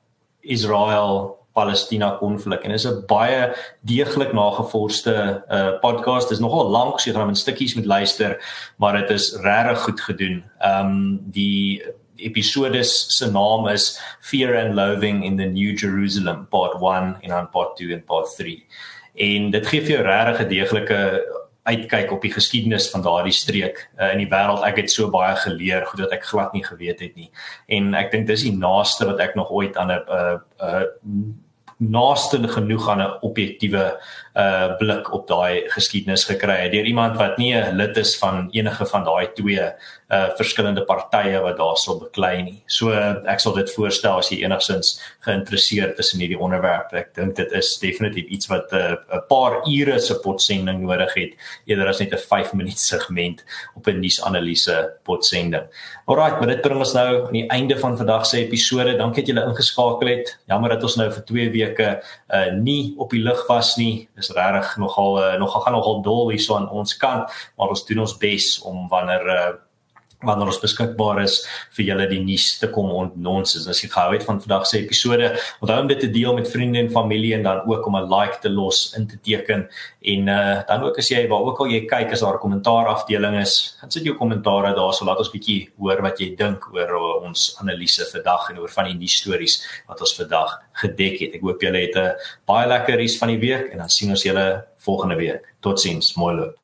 Israel 0.45 1.38
Palestina 1.57 2.11
konflik 2.21 2.66
en 2.66 2.75
is 2.75 2.85
'n 2.85 3.07
baie 3.09 3.55
deeglik 3.88 4.33
nagevorsde 4.33 5.45
uh 5.49 5.81
podcast. 5.81 6.29
Dit 6.29 6.38
is 6.38 6.45
nogal 6.45 6.69
lank, 6.71 7.01
so 7.01 7.11
jy 7.11 7.16
gaan 7.16 7.33
in 7.33 7.45
stukkies 7.45 7.75
moet 7.75 7.87
luister, 7.87 8.37
maar 8.77 9.01
dit 9.01 9.11
is 9.11 9.33
regtig 9.40 9.79
goed 9.79 10.01
gedoen. 10.01 10.45
Ehm 10.61 10.87
um, 10.87 11.21
die 11.33 11.83
episode 12.19 12.85
se 12.85 13.31
naam 13.31 13.69
is 13.69 14.01
Fear 14.21 14.57
and 14.57 14.75
Loathing 14.75 15.25
in 15.25 15.37
the 15.37 15.45
New 15.45 15.77
Jerusalem 15.79 16.47
part 16.49 16.81
1 16.81 17.17
en 17.21 17.29
dan 17.29 17.51
part 17.51 17.77
2 17.77 17.93
en 17.93 18.05
part 18.05 18.37
3. 18.37 18.67
En 19.15 19.51
dit 19.51 19.67
gee 19.67 19.81
vir 19.81 19.97
jou 19.97 20.03
regtig 20.05 20.41
'n 20.47 20.49
deeglike 20.49 21.01
uitkyk 21.67 22.13
op 22.13 22.23
die 22.23 22.33
geskiedenis 22.33 22.91
van 22.91 23.03
daardie 23.03 23.35
streek 23.35 23.81
uh, 23.99 24.13
in 24.13 24.19
die 24.23 24.31
wêreld. 24.31 24.63
Ek 24.67 24.77
het 24.77 24.91
so 24.91 25.11
baie 25.11 25.35
geleer, 25.37 25.87
goed 25.87 26.05
dat 26.05 26.15
ek 26.15 26.29
glad 26.29 26.53
nie 26.55 26.65
geweet 26.65 27.01
het 27.03 27.17
nie. 27.19 27.31
En 27.67 27.95
ek 27.95 28.13
dink 28.13 28.27
dis 28.27 28.47
die 28.47 28.55
naaste 28.55 29.09
wat 29.09 29.21
ek 29.21 29.35
nog 29.35 29.51
ooit 29.51 29.77
aan 29.77 29.91
'n 29.91 30.03
uh, 30.07 30.39
uh, 30.63 30.87
naaste 31.77 32.41
genoeg 32.49 32.89
aan 32.89 33.03
'n 33.03 33.19
objektiewe 33.21 33.99
uh 34.37 34.77
blik 34.77 35.12
op 35.16 35.29
daai 35.29 35.64
geskiedenis 35.72 36.27
gekry 36.29 36.59
het 36.61 36.72
deur 36.72 36.85
iemand 36.85 37.16
wat 37.16 37.38
nie 37.38 37.55
'n 37.55 37.77
lid 37.77 37.96
is 37.96 38.18
van 38.18 38.49
enige 38.53 38.87
van 38.87 39.05
daai 39.05 39.33
twee 39.35 39.61
uh 40.11 40.29
verskillende 40.37 40.85
partye 40.85 41.40
wat 41.42 41.57
daarso 41.57 41.99
beklei 41.99 42.42
nie. 42.42 42.62
So 42.66 42.92
ek 43.27 43.40
sal 43.40 43.55
dit 43.55 43.70
voorstel 43.75 44.18
as 44.18 44.29
jy 44.31 44.44
enigsins 44.44 45.01
geïnteresseerd 45.27 45.99
is 45.99 46.12
in 46.14 46.20
hierdie 46.20 46.38
onderwerp. 46.38 46.92
Ek 46.92 47.14
dink 47.14 47.35
dit 47.37 47.53
is 47.53 47.79
definitief 47.83 48.29
iets 48.31 48.46
wat 48.46 48.72
uh, 48.72 48.94
'n 49.11 49.25
paar 49.29 49.62
ure 49.66 49.99
se 49.99 50.14
potsending 50.22 50.85
nodig 50.85 51.14
het 51.14 51.33
eerder 51.66 51.88
as 51.88 51.99
net 51.99 52.12
'n 52.12 52.18
5 52.18 52.53
minuut 52.53 52.79
segment 52.79 53.44
op 53.75 53.87
'n 53.87 54.01
nuusanalise 54.01 54.92
potsending. 55.03 55.66
Alraight, 56.07 56.38
maar 56.38 56.49
dit 56.49 56.61
bring 56.61 56.79
ons 56.79 56.92
nou 56.94 57.27
aan 57.27 57.33
die 57.33 57.49
einde 57.51 57.79
van 57.79 57.96
vandag 57.96 58.27
se 58.27 58.38
episode. 58.38 58.96
Dankie 58.96 59.25
dat 59.25 59.35
julle 59.35 59.49
ingeskakel 59.49 60.09
het. 60.09 60.38
Jammer 60.46 60.70
dat 60.70 60.83
ons 60.83 60.96
nou 60.96 61.11
vir 61.11 61.25
2 61.25 61.51
weke 61.51 62.03
uh 62.31 62.53
nie 62.55 62.94
op 62.96 63.11
die 63.11 63.22
lug 63.22 63.46
was 63.49 63.77
nie. 63.77 64.09
Dis 64.14 64.26
regtig 64.35 64.77
nogal 64.83 65.19
uh, 65.23 65.35
nogal 65.39 65.61
gaan 65.61 65.77
nogal 65.79 66.03
dol 66.03 66.31
hierso 66.31 66.57
aan 66.57 66.71
ons 66.71 66.97
kant, 66.97 67.31
maar 67.57 67.73
ons 67.75 67.85
doen 67.87 68.05
ons 68.05 68.17
bes 68.19 68.49
om 68.67 68.89
wanneer 68.89 69.27
uh, 69.27 69.53
wanneer 70.27 70.51
ons 70.53 70.61
beskikbaar 70.62 71.23
is 71.23 71.39
vir 71.77 71.85
julle 71.91 72.07
die 72.11 72.21
nuus 72.25 72.59
te 72.61 72.69
kom 72.75 72.91
ontnons 72.91 73.57
is 73.59 73.67
as 73.71 73.83
jy 73.83 73.91
gehou 73.93 74.12
het 74.15 74.27
van 74.27 74.41
vandag 74.43 74.67
se 74.67 74.81
episode. 74.81 75.31
Onthou 75.62 75.79
om 75.83 75.91
dit 75.91 76.01
te 76.01 76.11
deel 76.11 76.35
met 76.37 76.51
vriende 76.51 76.83
en 76.83 76.91
familie 76.91 77.35
en 77.37 77.47
dan 77.47 77.62
ook 77.67 77.87
om 77.87 77.97
'n 77.97 78.09
like 78.11 78.41
te 78.43 78.51
los 78.51 78.93
in 78.97 79.07
te 79.07 79.19
teken. 79.21 79.69
En 80.03 80.29
uh, 80.29 80.67
dan 80.67 80.83
ook 80.83 80.99
as 80.99 81.09
jy 81.09 81.27
waar 81.29 81.47
ook 81.47 81.61
al 81.61 81.67
jy 81.67 81.87
kyk 81.87 82.12
as 82.12 82.21
daar 82.21 82.35
'n 82.35 82.45
kommentaar 82.45 82.87
afdeling 82.87 83.41
is 83.41 83.77
dan 83.81 83.91
sit 83.91 84.05
jou 84.05 84.17
kommentare 84.17 84.75
daar. 84.75 84.93
So 84.93 85.05
laat 85.05 85.19
ons 85.19 85.31
bietjie 85.31 85.71
hoor 85.79 86.03
wat 86.03 86.19
jy 86.19 86.35
dink 86.37 86.75
oor 86.75 86.91
uh, 86.91 87.27
ons 87.27 87.57
analise 87.61 88.05
vandag 88.12 88.51
en 88.51 88.59
oor 88.59 88.71
van 88.71 88.85
die 88.85 88.95
nuus 88.95 89.17
stories 89.17 89.62
wat 89.89 90.01
ons 90.01 90.15
vandag 90.15 90.61
gedek 90.73 91.21
het. 91.21 91.35
Ek 91.35 91.43
hoop 91.43 91.61
julle 91.61 91.79
het 91.79 91.97
'n 91.97 92.15
baie 92.47 92.67
lekker 92.67 92.97
res 92.97 93.19
van 93.19 93.29
die 93.29 93.39
week 93.39 93.73
en 93.73 93.79
dan 93.79 93.89
sien 93.89 94.11
ons 94.11 94.23
julle 94.23 94.65
volgende 94.79 95.17
week. 95.17 95.55
Totsiens 95.61 96.15
mooi 96.17 96.35
loop 96.37 96.57